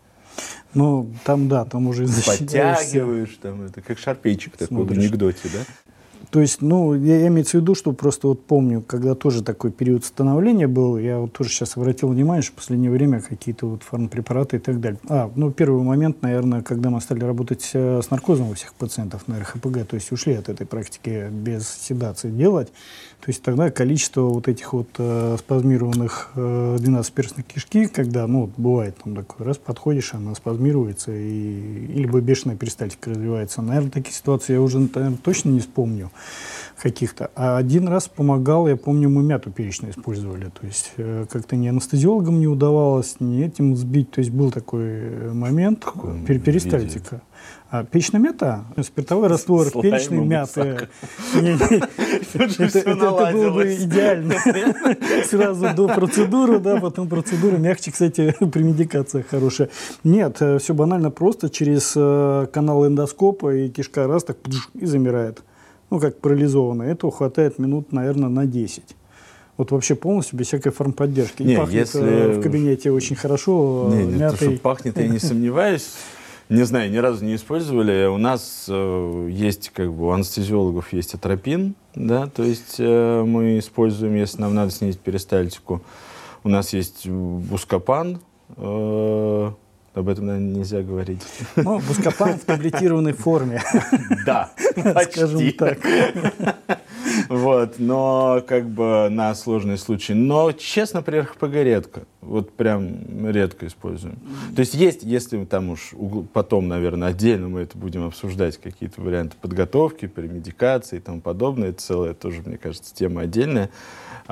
Ну, 0.74 1.10
там, 1.24 1.48
да, 1.48 1.64
там 1.64 1.88
уже 1.88 2.06
Подтягиваешь, 2.06 3.38
там, 3.42 3.62
это 3.64 3.82
как 3.82 3.98
шарпейчик 3.98 4.56
такой 4.56 4.84
в 4.84 4.92
анекдоте, 4.92 5.48
да? 5.52 5.60
То 6.30 6.40
есть, 6.40 6.62
ну, 6.62 6.94
я, 6.94 7.20
я 7.20 7.26
имею 7.26 7.44
в 7.44 7.52
виду, 7.54 7.74
что 7.74 7.92
просто 7.92 8.28
вот 8.28 8.44
помню, 8.44 8.82
когда 8.82 9.14
тоже 9.16 9.42
такой 9.42 9.72
период 9.72 10.04
становления 10.04 10.68
был, 10.68 10.96
я 10.96 11.18
вот 11.18 11.32
тоже 11.32 11.50
сейчас 11.50 11.76
обратил 11.76 12.08
внимание, 12.08 12.42
что 12.42 12.52
в 12.52 12.56
последнее 12.56 12.90
время 12.90 13.20
какие-то 13.20 13.66
вот 13.66 13.82
фармпрепараты 13.82 14.56
и 14.56 14.60
так 14.60 14.80
далее. 14.80 15.00
А, 15.08 15.30
ну, 15.34 15.50
первый 15.50 15.82
момент, 15.82 16.22
наверное, 16.22 16.62
когда 16.62 16.90
мы 16.90 17.00
стали 17.00 17.24
работать 17.24 17.68
э, 17.72 18.00
с 18.00 18.10
наркозом 18.10 18.50
у 18.50 18.54
всех 18.54 18.74
пациентов 18.74 19.26
на 19.26 19.40
РХПГ, 19.40 19.86
то 19.86 19.94
есть 19.94 20.12
ушли 20.12 20.34
от 20.34 20.48
этой 20.48 20.66
практики 20.66 21.28
без 21.30 21.68
седации 21.68 22.30
делать, 22.30 22.68
то 23.20 23.28
есть 23.28 23.42
тогда 23.42 23.70
количество 23.70 24.22
вот 24.22 24.48
этих 24.48 24.72
вот 24.72 24.88
э, 24.96 25.36
спазмированных 25.38 26.30
э, 26.36 26.76
12-перстных 26.80 27.42
кишки, 27.42 27.86
когда, 27.86 28.26
ну, 28.26 28.50
бывает 28.56 28.96
там 29.04 29.14
такой 29.14 29.44
раз, 29.44 29.58
подходишь, 29.58 30.14
она 30.14 30.34
спазмируется, 30.34 31.12
и, 31.12 31.86
или 31.94 32.06
бы 32.06 32.22
бешеная 32.22 32.56
перистальтика 32.56 33.10
развивается. 33.10 33.60
Наверное, 33.60 33.90
такие 33.90 34.14
ситуации 34.14 34.54
я 34.54 34.62
уже, 34.62 34.78
наверное, 34.78 35.18
точно 35.18 35.50
не 35.50 35.60
вспомню 35.60 36.10
каких-то. 36.80 37.30
А 37.34 37.58
один 37.58 37.88
раз 37.88 38.08
помогал, 38.08 38.66
я 38.68 38.76
помню, 38.76 39.10
мы 39.10 39.22
мяту 39.22 39.50
перечную 39.50 39.92
использовали. 39.92 40.46
То 40.46 40.66
есть 40.66 40.92
э, 40.96 41.26
как-то 41.30 41.56
ни 41.56 41.68
анестезиологам 41.68 42.40
не 42.40 42.46
удавалось, 42.46 43.16
ни 43.20 43.44
этим 43.44 43.76
сбить. 43.76 44.10
То 44.12 44.20
есть 44.20 44.30
был 44.30 44.50
такой 44.50 44.86
э, 44.86 45.32
момент, 45.34 45.84
перистальтика. 46.26 47.20
А 47.70 47.84
печная 47.84 48.20
мята, 48.20 48.64
спиртовой 48.82 49.28
раствор 49.28 49.70
перечной 49.70 50.18
мяты. 50.18 50.88
Это 52.34 53.32
было 53.32 53.50
бы 53.50 53.74
идеально. 53.74 54.34
Сразу 55.24 55.68
до 55.76 55.86
процедуры, 55.86 56.58
да, 56.58 56.80
потом 56.80 57.08
процедура 57.08 57.56
мягче, 57.58 57.92
кстати, 57.92 58.34
при 58.52 58.62
медикациях 58.62 59.28
хорошая. 59.28 59.70
Нет, 60.02 60.38
э, 60.40 60.58
все 60.58 60.74
банально 60.74 61.12
просто. 61.12 61.48
Через 61.48 61.92
э, 61.94 62.48
канал 62.52 62.86
эндоскопа 62.88 63.54
и 63.54 63.68
кишка 63.68 64.08
раз 64.08 64.24
так 64.24 64.38
и 64.74 64.86
замирает. 64.86 65.42
Ну, 65.90 66.00
как 66.00 66.18
парализованная. 66.18 66.92
Этого 66.92 67.12
хватает 67.12 67.60
минут, 67.60 67.92
наверное, 67.92 68.28
на 68.28 68.46
10 68.46 68.96
вот 69.60 69.72
вообще 69.72 69.94
полностью 69.94 70.38
без 70.38 70.46
всякой 70.46 70.72
формподдержки. 70.72 71.42
Не, 71.42 71.52
и 71.52 71.56
пахнет 71.58 71.74
если... 71.74 72.02
Э, 72.02 72.32
в 72.32 72.42
кабинете 72.42 72.90
очень 72.90 73.14
хорошо. 73.14 73.90
Не, 73.92 74.06
не 74.06 74.18
мятой. 74.18 74.38
то, 74.38 74.44
что 74.52 74.60
пахнет, 74.62 74.96
я 74.96 75.06
не 75.06 75.18
сомневаюсь. 75.18 75.90
Не 76.50 76.64
знаю, 76.64 76.90
ни 76.90 76.96
разу 76.96 77.24
не 77.24 77.36
использовали. 77.36 78.06
У 78.06 78.18
нас 78.18 78.66
э, 78.68 79.28
есть, 79.30 79.70
как 79.70 79.92
бы, 79.92 80.08
у 80.08 80.10
анестезиологов 80.10 80.92
есть 80.92 81.14
атропин, 81.14 81.76
да, 81.94 82.26
то 82.26 82.42
есть 82.42 82.74
э, 82.78 83.22
мы 83.24 83.60
используем, 83.60 84.16
если 84.16 84.40
нам 84.40 84.54
надо 84.56 84.72
снизить 84.72 84.98
перистальтику. 84.98 85.80
У 86.42 86.48
нас 86.48 86.72
есть 86.72 87.08
бускопан, 87.08 88.20
э, 88.56 89.50
об 89.94 90.08
этом, 90.08 90.26
наверное, 90.26 90.56
нельзя 90.56 90.82
говорить. 90.82 91.22
Ну, 91.54 91.78
бускопан 91.78 92.34
в 92.36 92.44
таблетированной 92.44 93.12
форме. 93.12 93.62
Да, 94.26 94.50
почти. 94.94 95.52
так. 95.52 95.78
Вот, 97.30 97.76
но 97.78 98.42
как 98.44 98.68
бы 98.68 99.08
на 99.08 99.32
сложные 99.36 99.76
случаи. 99.76 100.14
Но, 100.14 100.50
честно, 100.50 101.00
при 101.00 101.20
РХПГ 101.20 101.54
редко. 101.54 102.02
Вот 102.20 102.52
прям 102.52 103.30
редко 103.30 103.68
используем. 103.68 104.18
То 104.56 104.60
есть 104.60 104.74
есть, 104.74 105.04
если 105.04 105.44
там 105.44 105.70
уж 105.70 105.92
потом, 106.32 106.66
наверное, 106.66 107.10
отдельно 107.10 107.48
мы 107.48 107.60
это 107.60 107.78
будем 107.78 108.04
обсуждать, 108.04 108.56
какие-то 108.56 109.00
варианты 109.00 109.36
подготовки, 109.40 110.08
при 110.08 110.26
медикации 110.26 110.96
и 110.96 111.00
тому 111.00 111.20
подобное. 111.20 111.68
Это 111.68 111.80
целая 111.80 112.14
тоже, 112.14 112.42
мне 112.44 112.58
кажется, 112.58 112.92
тема 112.92 113.20
отдельная. 113.20 113.70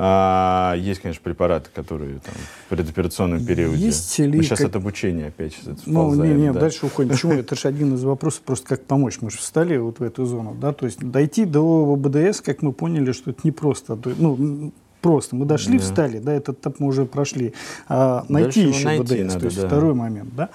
А, 0.00 0.74
есть, 0.76 1.00
конечно, 1.00 1.20
препараты, 1.22 1.70
которые 1.74 2.20
там, 2.20 2.34
в 2.66 2.68
предоперационном 2.68 3.44
периоде. 3.44 3.86
Есть 3.86 4.16
ли 4.18 4.38
Мы 4.38 4.44
сейчас 4.44 4.58
как... 4.58 4.68
от 4.68 4.76
обучения 4.76 5.26
опять 5.26 5.54
сейчас 5.54 5.86
Ну, 5.86 6.14
не, 6.14 6.34
не, 6.34 6.52
да. 6.52 6.60
дальше 6.60 6.86
уходим. 6.86 7.10
Почему? 7.10 7.32
Это 7.32 7.56
же 7.56 7.66
один 7.66 7.94
из 7.94 8.04
вопросов, 8.04 8.42
просто 8.42 8.68
как 8.68 8.84
помочь. 8.84 9.18
Мы 9.20 9.30
же 9.30 9.38
встали 9.38 9.76
вот 9.76 9.98
в 9.98 10.02
эту 10.02 10.24
зону, 10.24 10.54
да, 10.54 10.72
то 10.72 10.86
есть 10.86 11.00
дойти 11.00 11.44
до 11.44 11.96
БДС, 11.96 12.40
как 12.40 12.62
мы 12.62 12.72
поняли, 12.72 13.10
что 13.10 13.30
это 13.30 13.40
не 13.42 13.50
просто. 13.50 13.98
Ну, 14.18 14.72
просто. 15.00 15.34
Мы 15.34 15.46
дошли, 15.46 15.78
да. 15.78 15.84
встали, 15.84 16.18
да, 16.18 16.32
этот 16.32 16.60
этап 16.60 16.78
мы 16.78 16.86
уже 16.88 17.04
прошли. 17.04 17.54
А 17.88 18.24
найти 18.28 18.64
Дальше 18.64 18.78
еще 18.78 18.84
найти 18.84 19.02
БДС, 19.02 19.34
надо, 19.34 19.40
то 19.40 19.46
есть 19.46 19.60
да. 19.60 19.66
второй 19.66 19.94
момент, 19.94 20.34
да. 20.34 20.50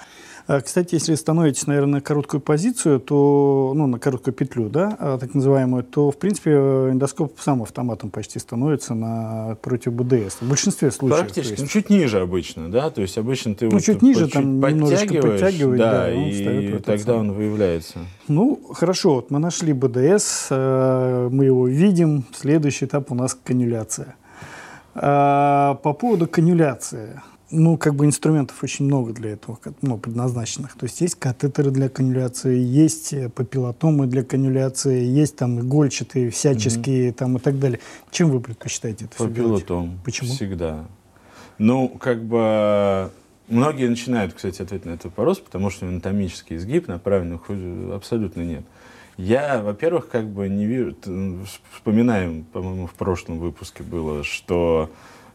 А, 0.46 0.60
кстати, 0.60 0.94
если 0.94 1.14
становитесь, 1.14 1.66
наверное, 1.66 1.94
на 1.94 2.00
короткую 2.02 2.40
позицию, 2.42 3.00
то, 3.00 3.72
ну, 3.74 3.86
на 3.86 3.98
короткую 3.98 4.34
петлю, 4.34 4.68
да, 4.68 4.94
а, 4.98 5.18
так 5.18 5.34
называемую, 5.34 5.84
то, 5.84 6.10
в 6.10 6.18
принципе, 6.18 6.50
эндоскоп 6.50 7.40
сам 7.40 7.62
автоматом 7.62 8.10
почти 8.10 8.38
становится 8.38 8.94
на 8.94 9.56
против 9.62 9.94
БДС. 9.94 10.36
В 10.42 10.48
большинстве 10.48 10.90
случаев. 10.90 11.20
Практически. 11.20 11.62
Ну, 11.62 11.66
чуть 11.66 11.88
ниже 11.88 12.20
обычно, 12.20 12.70
да, 12.70 12.90
то 12.90 13.00
есть 13.00 13.16
обычно 13.16 13.54
ты 13.54 13.66
ну, 13.66 13.72
вот 13.72 13.82
чуть 13.82 14.02
ниже, 14.02 14.28
там 14.28 14.60
подтягиваешь, 14.60 15.40
подтягивать, 15.40 15.78
да, 15.78 15.92
да 15.92 16.12
и 16.12 16.78
тогда 16.78 17.14
он 17.14 17.32
выявляется. 17.32 18.00
Ну, 18.28 18.60
хорошо, 18.74 19.14
вот 19.14 19.30
мы 19.30 19.38
нашли 19.38 19.72
БДС, 19.72 20.48
э, 20.50 21.28
мы 21.32 21.46
его 21.46 21.66
видим, 21.66 22.24
следующий 22.34 22.84
этап 22.84 23.10
у 23.10 23.14
нас 23.14 23.34
канюляция. 23.34 24.16
А, 24.94 25.74
по 25.82 25.92
поводу 25.92 26.28
канюляции 26.28 27.20
ну, 27.54 27.78
как 27.78 27.94
бы 27.94 28.04
инструментов 28.06 28.62
очень 28.62 28.84
много 28.84 29.12
для 29.12 29.30
этого, 29.30 29.58
ну, 29.82 29.98
предназначенных. 29.98 30.76
То 30.76 30.84
есть 30.84 31.00
есть 31.00 31.14
катетеры 31.14 31.70
для 31.70 31.88
канюляции, 31.88 32.58
есть 32.58 33.12
э, 33.12 33.28
папиллотомы 33.28 34.06
для 34.06 34.24
канюляции, 34.24 35.04
есть 35.04 35.36
там 35.36 35.60
игольчатые, 35.60 36.30
всяческие 36.30 37.10
угу. 37.10 37.16
там 37.18 37.36
и 37.36 37.40
так 37.40 37.58
далее. 37.58 37.80
Чем 38.10 38.30
вы 38.30 38.40
предпочитаете 38.40 39.06
это 39.06 39.16
Папиллотом. 39.16 40.00
Почему? 40.04 40.30
Всегда. 40.30 40.84
Ну, 41.58 41.88
как 41.88 42.24
бы... 42.24 43.10
Многие 43.46 43.88
начинают, 43.88 44.32
кстати, 44.32 44.62
ответить 44.62 44.86
на 44.86 44.92
этот 44.92 45.04
вопрос, 45.04 45.38
потому 45.38 45.68
что 45.68 45.86
анатомический 45.86 46.56
изгиб 46.56 46.88
направленных 46.88 47.42
абсолютно 47.92 48.40
нет. 48.40 48.64
Я, 49.16 49.62
во-первых, 49.62 50.08
как 50.08 50.28
бы 50.28 50.48
не 50.48 50.66
вижу... 50.66 50.96
Вспоминаем, 51.72 52.44
по-моему, 52.44 52.86
в 52.86 52.94
прошлом 52.94 53.38
выпуске 53.38 53.82
было, 53.82 54.24
что 54.24 54.90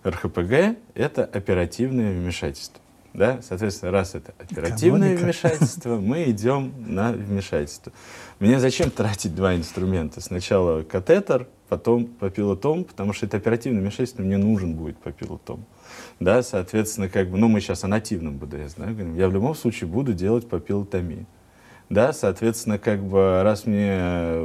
РХПГ– 0.06 0.78
это 0.94 1.26
оперативное 1.26 2.14
вмешательство. 2.14 2.80
Да? 3.14 3.40
Соответственно, 3.42 3.92
раз 3.92 4.16
это 4.16 4.34
оперативное 4.38 5.16
Экономика. 5.16 5.24
вмешательство, 5.24 5.98
мы 5.98 6.30
идем 6.30 6.74
на 6.78 7.12
вмешательство. 7.12 7.92
Мне 8.40 8.60
зачем 8.60 8.92
тратить 8.92 9.36
два 9.36 9.56
инструмента? 9.56 10.22
Сначала 10.22 10.84
катетер, 10.84 11.48
потом 11.70 12.06
папиллотом, 12.06 12.84
потому 12.84 13.14
что 13.14 13.26
это 13.26 13.38
оперативное 13.38 13.82
вмешательство 13.82 14.22
мне 14.22 14.38
нужен 14.38 14.76
будет 14.76 14.98
папиллотом. 14.98 15.66
Да, 16.20 16.44
соответственно, 16.44 17.10
как 17.10 17.30
бы, 17.30 17.38
ну, 17.38 17.48
мы 17.48 17.62
сейчас 17.62 17.84
о 17.84 17.88
нативном 17.88 18.38
БДС, 18.38 18.76
да, 18.76 18.86
говорим, 18.86 19.16
я 19.16 19.28
в 19.28 19.34
любом 19.34 19.56
случае 19.56 19.90
буду 19.90 20.14
делать 20.14 20.48
папиллотомию. 20.48 21.26
Да, 21.90 22.14
соответственно, 22.14 22.78
как 22.78 23.04
бы, 23.04 23.42
раз 23.42 23.66
мне 23.66 24.44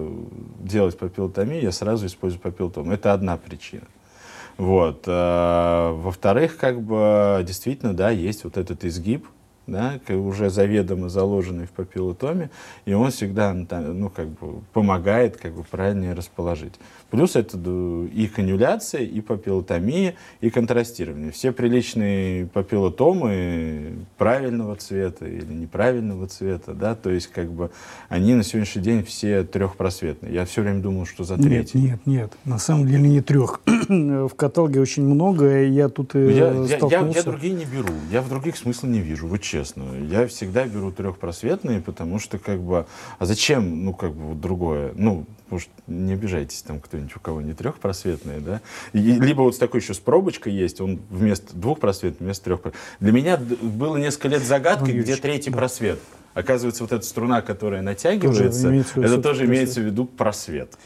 делать 0.61 0.97
папиллотомию, 0.97 1.61
я 1.61 1.73
сразу 1.73 2.07
использую 2.07 2.41
папиллотом. 2.41 2.91
Это 2.91 3.13
одна 3.13 3.37
причина. 3.37 3.85
Вот. 4.57 5.05
А, 5.07 5.93
во-вторых, 5.93 6.57
как 6.57 6.81
бы, 6.81 7.43
действительно, 7.47 7.95
да, 7.95 8.11
есть 8.11 8.45
вот 8.45 8.57
этот 8.57 8.85
изгиб, 8.85 9.27
да, 9.67 9.99
уже 10.09 10.51
заведомо 10.51 11.09
заложенный 11.09 11.67
в 11.67 11.71
папиллотоме, 11.71 12.51
и 12.85 12.93
он 12.93 13.11
всегда 13.11 13.53
ну, 13.55 14.11
как 14.11 14.29
бы, 14.29 14.61
помогает 14.73 15.37
как 15.37 15.55
бы, 15.55 15.65
правильнее 15.65 16.15
расположить. 16.15 16.75
Плюс 17.11 17.37
это 17.37 17.57
и 18.13 18.27
канюляция, 18.27 19.03
и 19.03 19.21
папиллотомия, 19.21 20.15
и 20.41 20.51
контрастирование. 20.51 21.31
Все 21.31 21.53
приличные 21.53 22.47
папиллотомы 22.47 23.99
правильного 24.19 24.77
цвета 24.77 25.27
или 25.27 25.53
неправильного 25.53 26.27
цвета, 26.27 26.75
да, 26.75 26.95
то 26.95 27.11
есть 27.11 27.29
как 27.29 27.51
бы 27.53 27.71
они 28.09 28.35
на 28.35 28.43
сегодняшний 28.43 28.83
день 28.83 29.05
все 29.05 29.45
трехпросветные. 29.45 30.35
Я 30.35 30.45
все 30.45 30.63
время 30.63 30.81
думал, 30.81 31.07
что 31.07 31.25
за 31.25 31.37
третий. 31.37 31.79
Нет, 31.79 32.01
нет, 32.05 32.07
нет, 32.07 32.33
на 32.45 32.59
самом 32.59 32.87
деле 32.87 33.09
не 33.09 33.21
трех. 33.21 33.61
в 33.89 34.35
каталоге 34.35 34.81
очень 34.81 35.05
много, 35.05 35.63
и 35.63 35.71
я 35.71 35.89
тут 35.89 36.15
и 36.15 36.33
я, 36.33 36.53
я, 36.53 36.79
я, 36.91 37.09
я 37.09 37.23
другие 37.23 37.55
не 37.55 37.65
беру, 37.65 37.95
я 38.11 38.23
в 38.23 38.29
других 38.29 38.57
смысла 38.57 38.89
не 38.89 39.01
вижу, 39.01 39.27
вот 39.27 39.41
честно. 39.55 39.85
Я 40.11 40.27
всегда 40.27 40.67
беру 40.67 40.91
трехпросветные, 40.91 41.81
потому 41.81 42.19
что 42.19 42.39
как 42.39 42.61
бы, 42.61 42.87
а 43.21 43.25
зачем, 43.25 43.85
ну 43.85 43.95
как 43.95 44.13
бы 44.13 44.25
вот 44.31 44.41
другое, 44.41 44.93
ну 44.97 45.27
может, 45.49 45.69
не 45.87 46.15
обижайтесь, 46.15 46.63
там 46.63 46.81
кто-нибудь, 46.81 47.15
у 47.15 47.21
кого 47.21 47.41
не 47.41 47.53
трехпросветные, 47.53 48.41
да? 48.41 48.61
И, 48.93 48.99
либо 48.99 49.43
вот 49.43 49.55
с 49.55 49.59
такой 49.59 49.81
еще 49.81 49.95
с 49.95 49.99
пробочкой 49.99 50.53
есть, 50.53 50.81
он 50.81 51.01
вместо 51.09 51.55
двух 51.57 51.79
просветов, 51.79 52.21
вместо 52.21 52.45
трех 52.45 52.61
Для 52.99 53.13
меня 53.13 53.37
было 53.37 53.97
несколько 53.97 54.27
лет 54.29 54.43
загадкой, 54.43 54.95
ну, 54.95 55.03
где 55.03 55.15
третий 55.15 55.51
да. 55.51 55.59
просвет. 55.59 56.01
Оказывается, 56.35 56.83
вот 56.83 56.93
эта 56.93 57.05
струна, 57.05 57.43
которая 57.43 57.81
натягивается, 57.81 58.65
тоже 58.65 58.85
это 58.97 59.23
тоже 59.23 59.45
имеется 59.47 59.81
в 59.81 59.85
виду 59.85 60.05
просвет. 60.05 60.77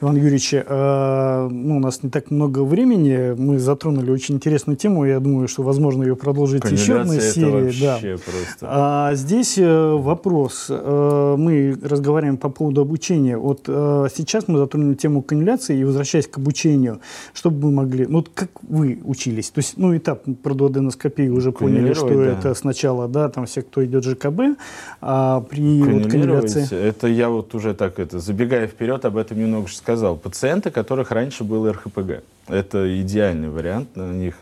Иван 0.00 0.16
Юрьевич, 0.16 0.54
э, 0.54 1.48
ну, 1.50 1.78
у 1.78 1.80
нас 1.80 2.02
не 2.02 2.10
так 2.10 2.30
много 2.30 2.62
времени, 2.62 3.34
мы 3.36 3.58
затронули 3.58 4.12
очень 4.12 4.36
интересную 4.36 4.76
тему, 4.76 5.04
я 5.04 5.18
думаю, 5.18 5.48
что 5.48 5.62
возможно 5.62 6.04
ее 6.04 6.14
продолжить 6.14 6.64
еще 6.70 7.00
одной 7.00 7.20
серии. 7.20 7.80
Да. 7.80 7.98
Просто... 7.98 8.58
А 8.62 9.14
здесь 9.14 9.58
э, 9.58 9.92
вопрос, 9.92 10.66
э, 10.68 11.34
мы 11.36 11.76
разговариваем 11.82 12.36
по 12.36 12.48
поводу 12.48 12.82
обучения. 12.82 13.36
Вот 13.36 13.64
э, 13.66 14.06
сейчас 14.14 14.46
мы 14.46 14.58
затронули 14.58 14.94
тему 14.94 15.22
канюляции 15.22 15.78
и 15.78 15.84
возвращаясь 15.84 16.28
к 16.28 16.38
обучению, 16.38 17.00
чтобы 17.32 17.66
мы 17.66 17.72
могли, 17.72 18.06
ну, 18.06 18.18
вот 18.18 18.30
как 18.32 18.50
вы 18.62 19.00
учились? 19.04 19.50
То 19.50 19.58
есть, 19.58 19.78
ну, 19.78 19.96
этап 19.96 20.22
про 20.42 20.54
дуоденоскопию 20.54 21.34
уже 21.34 21.50
поняли, 21.50 21.92
что 21.94 22.08
да. 22.08 22.24
это 22.24 22.54
сначала, 22.54 23.08
да, 23.08 23.28
там 23.30 23.46
все, 23.46 23.62
кто 23.62 23.84
идет 23.84 24.04
ЖКБ, 24.04 24.58
а 25.00 25.40
при 25.42 25.82
вот. 25.82 26.72
Это 26.72 27.06
я 27.06 27.28
вот 27.28 27.54
уже 27.54 27.74
так, 27.74 27.98
это, 27.98 28.18
забегая 28.18 28.66
вперед, 28.66 29.04
об 29.04 29.16
этом 29.16 29.38
немного 29.38 29.68
сказал, 29.68 30.16
пациенты, 30.16 30.70
которых 30.70 31.10
раньше 31.10 31.44
был 31.44 31.70
РХПГ. 31.70 32.22
Это 32.48 33.00
идеальный 33.00 33.48
вариант, 33.48 33.94
на 33.94 34.10
них 34.10 34.34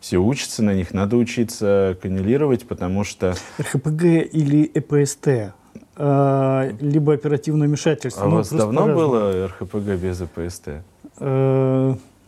все 0.00 0.18
учатся, 0.18 0.64
на 0.64 0.74
них 0.74 0.92
надо 0.92 1.16
учиться 1.16 1.96
каннелировать, 2.02 2.66
потому 2.66 3.04
что... 3.04 3.34
РХПГ 3.60 4.02
или 4.32 4.68
ЭПСТ? 4.74 5.54
А, 5.96 6.68
либо 6.80 7.14
оперативное 7.14 7.68
вмешательство. 7.68 8.24
А 8.24 8.26
у 8.26 8.30
ну, 8.30 8.36
вас 8.36 8.52
давно 8.52 8.86
было 8.86 9.46
РХПГ 9.46 10.00
без 10.02 10.20
ЭПСТ? 10.20 10.68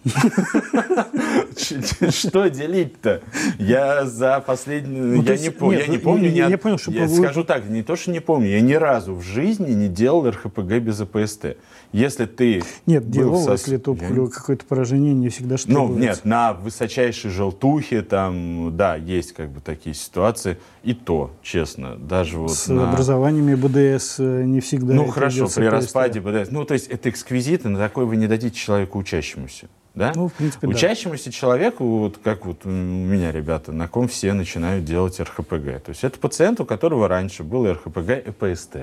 Что 1.56 2.48
делить-то? 2.48 3.22
Я 3.58 4.04
за 4.04 4.40
последнюю... 4.46 5.16
Ну, 5.16 5.22
я, 5.22 5.36
не, 5.36 5.76
я 5.76 5.86
не 5.86 5.98
помню... 5.98 6.28
Я, 6.28 6.48
я, 6.48 6.58
понял, 6.58 6.78
что... 6.78 6.90
Я 6.90 7.08
скажу 7.08 7.44
так, 7.44 7.66
не 7.68 7.82
то, 7.82 7.96
что 7.96 8.10
не 8.10 8.20
помню, 8.20 8.48
я 8.48 8.60
ни 8.60 8.74
разу 8.74 9.14
в 9.14 9.22
жизни 9.22 9.72
не 9.72 9.88
делал 9.88 10.28
РХПГ 10.28 10.78
без 10.80 11.00
АПСТ. 11.00 11.56
Если 11.92 12.26
ты... 12.26 12.62
Нет, 12.86 13.08
делал, 13.08 13.50
если 13.50 13.78
то 13.78 13.94
какое-то 13.94 14.64
поражение, 14.66 15.14
не 15.14 15.28
всегда 15.30 15.56
что 15.56 15.70
Ну, 15.70 15.88
нет, 15.94 16.24
на 16.24 16.52
высочайшей 16.52 17.30
желтухе 17.30 18.02
там, 18.02 18.76
да, 18.76 18.96
есть 18.96 19.32
как 19.32 19.50
бы 19.50 19.60
такие 19.60 19.94
ситуации. 19.94 20.58
И 20.82 20.92
то, 20.92 21.30
честно, 21.42 21.96
даже 21.96 22.38
вот 22.38 22.52
С 22.52 22.68
образованиями 22.68 23.54
БДС 23.54 24.16
э, 24.18 24.44
не 24.44 24.60
всегда... 24.60 24.92
Ну, 24.92 25.06
хорошо, 25.06 25.48
при 25.54 25.64
распаде 25.64 26.20
БДС. 26.20 26.50
Ну, 26.50 26.64
то 26.64 26.74
есть 26.74 26.88
это 26.88 27.08
эксквизиты, 27.08 27.68
на 27.68 27.78
такой 27.78 28.04
вы 28.04 28.16
не 28.16 28.26
дадите 28.26 28.56
человеку 28.58 28.98
учащемуся. 28.98 29.68
Да? 29.94 30.12
Ну, 30.16 30.28
в 30.28 30.32
принципе, 30.32 30.66
Учащемуся 30.66 31.26
да. 31.26 31.30
человеку, 31.30 31.84
вот 31.84 32.18
как 32.22 32.46
вот 32.46 32.64
у 32.64 32.68
меня 32.68 33.30
ребята, 33.30 33.70
на 33.70 33.86
ком 33.86 34.08
все 34.08 34.32
начинают 34.32 34.84
делать 34.84 35.20
РХПГ. 35.20 35.82
То 35.84 35.90
есть 35.90 36.02
это 36.02 36.18
пациент, 36.18 36.58
у 36.60 36.64
которого 36.64 37.06
раньше 37.06 37.44
был 37.44 37.70
РХПГ 37.70 38.10
и 38.26 38.30
ПСТ. 38.32 38.76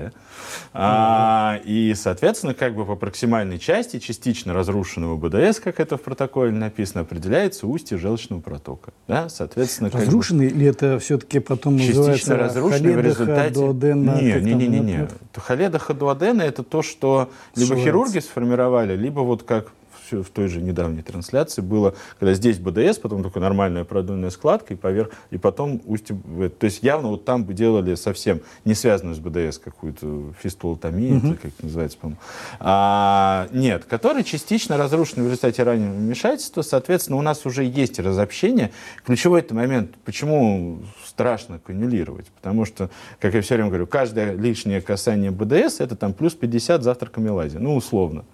А, 0.72 1.60
и, 1.64 1.92
соответственно, 1.94 2.54
как 2.54 2.74
бы 2.74 2.86
по 2.86 2.96
проксимальной 2.96 3.58
части 3.58 3.98
частично 3.98 4.54
разрушенного 4.54 5.16
БДС, 5.18 5.60
как 5.60 5.80
это 5.80 5.98
в 5.98 6.02
протоколе 6.02 6.50
написано, 6.50 7.02
определяется 7.02 7.66
устье 7.66 7.98
желчного 7.98 8.40
протока. 8.40 8.92
Да? 9.06 9.28
Соответственно, 9.28 9.90
Разрушенный 9.90 10.48
как 10.48 10.56
бы, 10.56 10.62
или 10.62 10.70
это 10.70 10.98
все-таки 10.98 11.40
потом 11.40 11.78
частично 11.78 12.38
разрушенный 12.38 12.96
в 12.96 13.00
результате... 13.00 13.52
Дуодена, 13.52 14.18
не, 14.18 14.40
не, 14.40 14.54
не, 14.54 14.66
не, 14.66 14.80
не. 14.80 15.08
Халеда 15.36 15.78
дуодена 15.92 16.40
это 16.40 16.62
то, 16.62 16.80
что 16.80 17.28
либо 17.54 17.76
хирурги 17.76 18.20
сформировали, 18.20 18.96
либо 18.96 19.20
вот 19.20 19.42
как 19.42 19.72
в 20.10 20.30
той 20.30 20.48
же 20.48 20.60
недавней 20.60 21.02
трансляции 21.02 21.62
было, 21.62 21.94
когда 22.18 22.34
здесь 22.34 22.58
БДС, 22.58 22.98
потом 22.98 23.22
такая 23.22 23.42
нормальная 23.42 23.84
продольная 23.84 24.30
складка, 24.30 24.74
и 24.74 24.76
поверх, 24.76 25.10
и 25.30 25.38
потом 25.38 25.80
устье. 25.86 26.16
То 26.58 26.64
есть 26.64 26.82
явно 26.82 27.08
вот 27.08 27.24
там 27.24 27.44
бы 27.44 27.54
делали 27.54 27.94
совсем 27.94 28.40
не 28.64 28.74
связанную 28.74 29.14
с 29.14 29.18
БДС 29.18 29.58
какую-то 29.58 30.32
фистулотомию, 30.42 31.16
mm-hmm. 31.16 31.34
как 31.34 31.44
это 31.46 31.64
называется, 31.64 31.98
по-моему. 31.98 32.20
А, 32.60 33.48
нет, 33.52 33.84
который 33.84 34.24
частично 34.24 34.76
разрушен 34.76 35.22
в 35.22 35.26
результате 35.26 35.62
раннего 35.62 35.92
вмешательства. 35.92 36.62
Соответственно, 36.62 37.18
у 37.18 37.22
нас 37.22 37.46
уже 37.46 37.64
есть 37.64 37.98
разобщение. 37.98 38.72
Ключевой 39.04 39.40
это 39.40 39.54
момент, 39.54 39.94
почему 40.04 40.80
страшно 41.04 41.58
канюлировать. 41.58 42.26
Потому 42.40 42.64
что, 42.64 42.90
как 43.20 43.34
я 43.34 43.42
все 43.42 43.54
время 43.54 43.68
говорю, 43.68 43.86
каждое 43.86 44.34
лишнее 44.34 44.80
касание 44.80 45.30
БДС 45.30 45.80
это 45.80 45.96
там 45.96 46.12
плюс 46.12 46.34
50 46.34 46.82
завтра 46.82 47.08
камелази. 47.08 47.58
Ну, 47.58 47.76
условно 47.76 48.24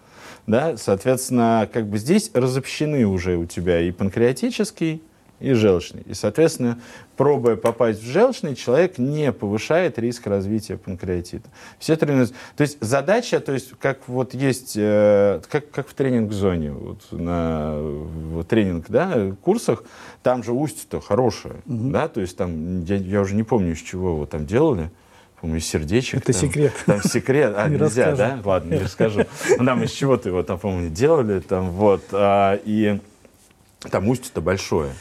да, 0.49 0.77
соответственно, 0.77 1.69
как 1.73 1.87
бы 1.87 1.99
здесь 1.99 2.31
разобщены 2.35 3.07
уже 3.07 3.37
у 3.37 3.45
тебя 3.45 3.81
и 3.81 3.93
панкреатический, 3.93 5.03
и 5.41 5.53
желчный. 5.53 6.03
И, 6.07 6.15
соответственно, 6.15 6.81
пробуя 7.17 7.55
попасть 7.55 8.03
в 8.03 8.07
желчный, 8.07 8.57
человек 8.57 8.99
не 8.99 9.31
повышает 9.31 9.99
риск 9.99 10.27
развития 10.27 10.77
панкреатита. 10.77 11.49
Все 11.79 11.97
тренинги... 11.97 12.31
То 12.57 12.63
есть 12.63 12.79
задача, 12.81 13.39
то 13.39 13.53
есть 13.53 13.73
как 13.79 14.09
вот 14.09 14.35
есть, 14.35 14.75
э, 14.77 15.41
как, 15.49 15.71
как 15.71 15.87
в 15.87 15.95
тренинг-зоне, 15.95 16.73
вот 16.73 17.07
на 17.13 17.77
в 17.79 18.43
тренинг, 18.45 18.87
да, 18.89 19.33
курсах, 19.43 19.85
там 20.23 20.43
же 20.43 20.53
устье-то 20.53 21.01
хорошее, 21.01 21.57
угу. 21.67 21.91
да, 21.91 22.09
то 22.09 22.21
есть 22.21 22.37
там, 22.37 22.83
я, 22.85 22.97
я 22.97 23.21
уже 23.21 23.37
не 23.37 23.45
помню, 23.45 23.73
из 23.73 23.79
чего 23.79 24.11
его 24.11 24.27
там 24.27 24.45
делали, 24.45 24.91
по-моему, 25.41 25.59
из 25.59 25.67
сердечек. 25.67 26.21
Это 26.23 26.33
там, 26.33 26.41
секрет. 26.41 26.73
Там 26.87 27.03
секрет. 27.03 27.55
А, 27.57 27.69
не 27.69 27.77
нельзя, 27.79 28.11
расскажу. 28.11 28.17
да? 28.17 28.41
Ладно, 28.45 28.75
не 28.75 28.81
расскажу. 28.81 29.27
Ну, 29.59 29.65
там 29.65 29.83
из 29.83 29.91
чего-то 29.93 30.29
его 30.29 30.43
там, 30.43 30.59
по-моему, 30.59 30.91
делали. 30.91 31.41
Там, 31.41 31.71
вот, 31.71 32.05
а, 32.13 32.61
и 32.65 33.01
там 33.91 34.09
устье-то 34.09 34.41
большое. 34.41 34.93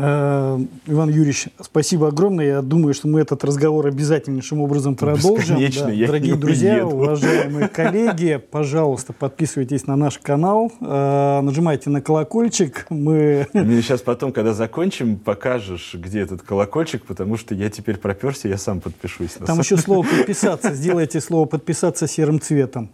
Э, 0.00 0.58
Иван 0.86 1.08
Юрьевич, 1.08 1.48
спасибо 1.60 2.08
огромное. 2.08 2.46
Я 2.46 2.62
думаю, 2.62 2.94
что 2.94 3.08
мы 3.08 3.20
этот 3.20 3.42
разговор 3.44 3.86
обязательнейшим 3.86 4.60
образом 4.60 4.94
продолжим. 4.94 5.58
Да. 5.58 6.06
Дорогие 6.06 6.36
друзья, 6.36 6.86
уеду. 6.86 6.96
уважаемые 6.96 7.68
коллеги, 7.72 8.36
пожалуйста, 8.50 9.12
подписывайтесь 9.12 9.86
на 9.86 9.96
наш 9.96 10.18
канал, 10.18 10.72
э, 10.80 11.40
нажимайте 11.40 11.90
на 11.90 12.00
колокольчик. 12.00 12.86
Мы... 12.90 13.46
Мне 13.52 13.82
сейчас 13.82 14.00
потом, 14.00 14.32
когда 14.32 14.52
закончим, 14.52 15.16
покажешь, 15.16 15.94
где 15.94 16.20
этот 16.20 16.42
колокольчик, 16.42 17.04
потому 17.04 17.36
что 17.36 17.54
я 17.54 17.68
теперь 17.68 17.96
проперся, 17.96 18.48
я 18.48 18.58
сам 18.58 18.80
подпишусь. 18.80 19.32
Там 19.44 19.58
еще 19.58 19.76
слово 19.76 20.06
«подписаться». 20.18 20.74
Сделайте 20.74 21.20
слово 21.20 21.46
«подписаться» 21.46 22.06
серым 22.06 22.40
цветом. 22.40 22.90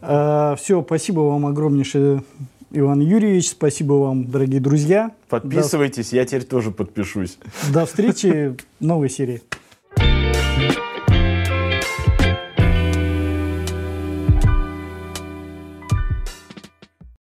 Э, 0.00 0.54
Все, 0.58 0.82
спасибо 0.82 1.20
вам 1.20 1.46
огромнейшее 1.46 2.22
Иван 2.74 3.00
Юрьевич. 3.00 3.50
Спасибо 3.50 3.94
вам, 3.94 4.24
дорогие 4.26 4.60
друзья. 4.60 5.12
Подписывайтесь, 5.28 6.10
До... 6.10 6.16
я 6.16 6.24
теперь 6.24 6.44
тоже 6.44 6.70
подпишусь. 6.70 7.38
До 7.72 7.86
встречи 7.86 8.56
в 8.80 8.84
новой 8.84 9.08
серии. 9.08 9.42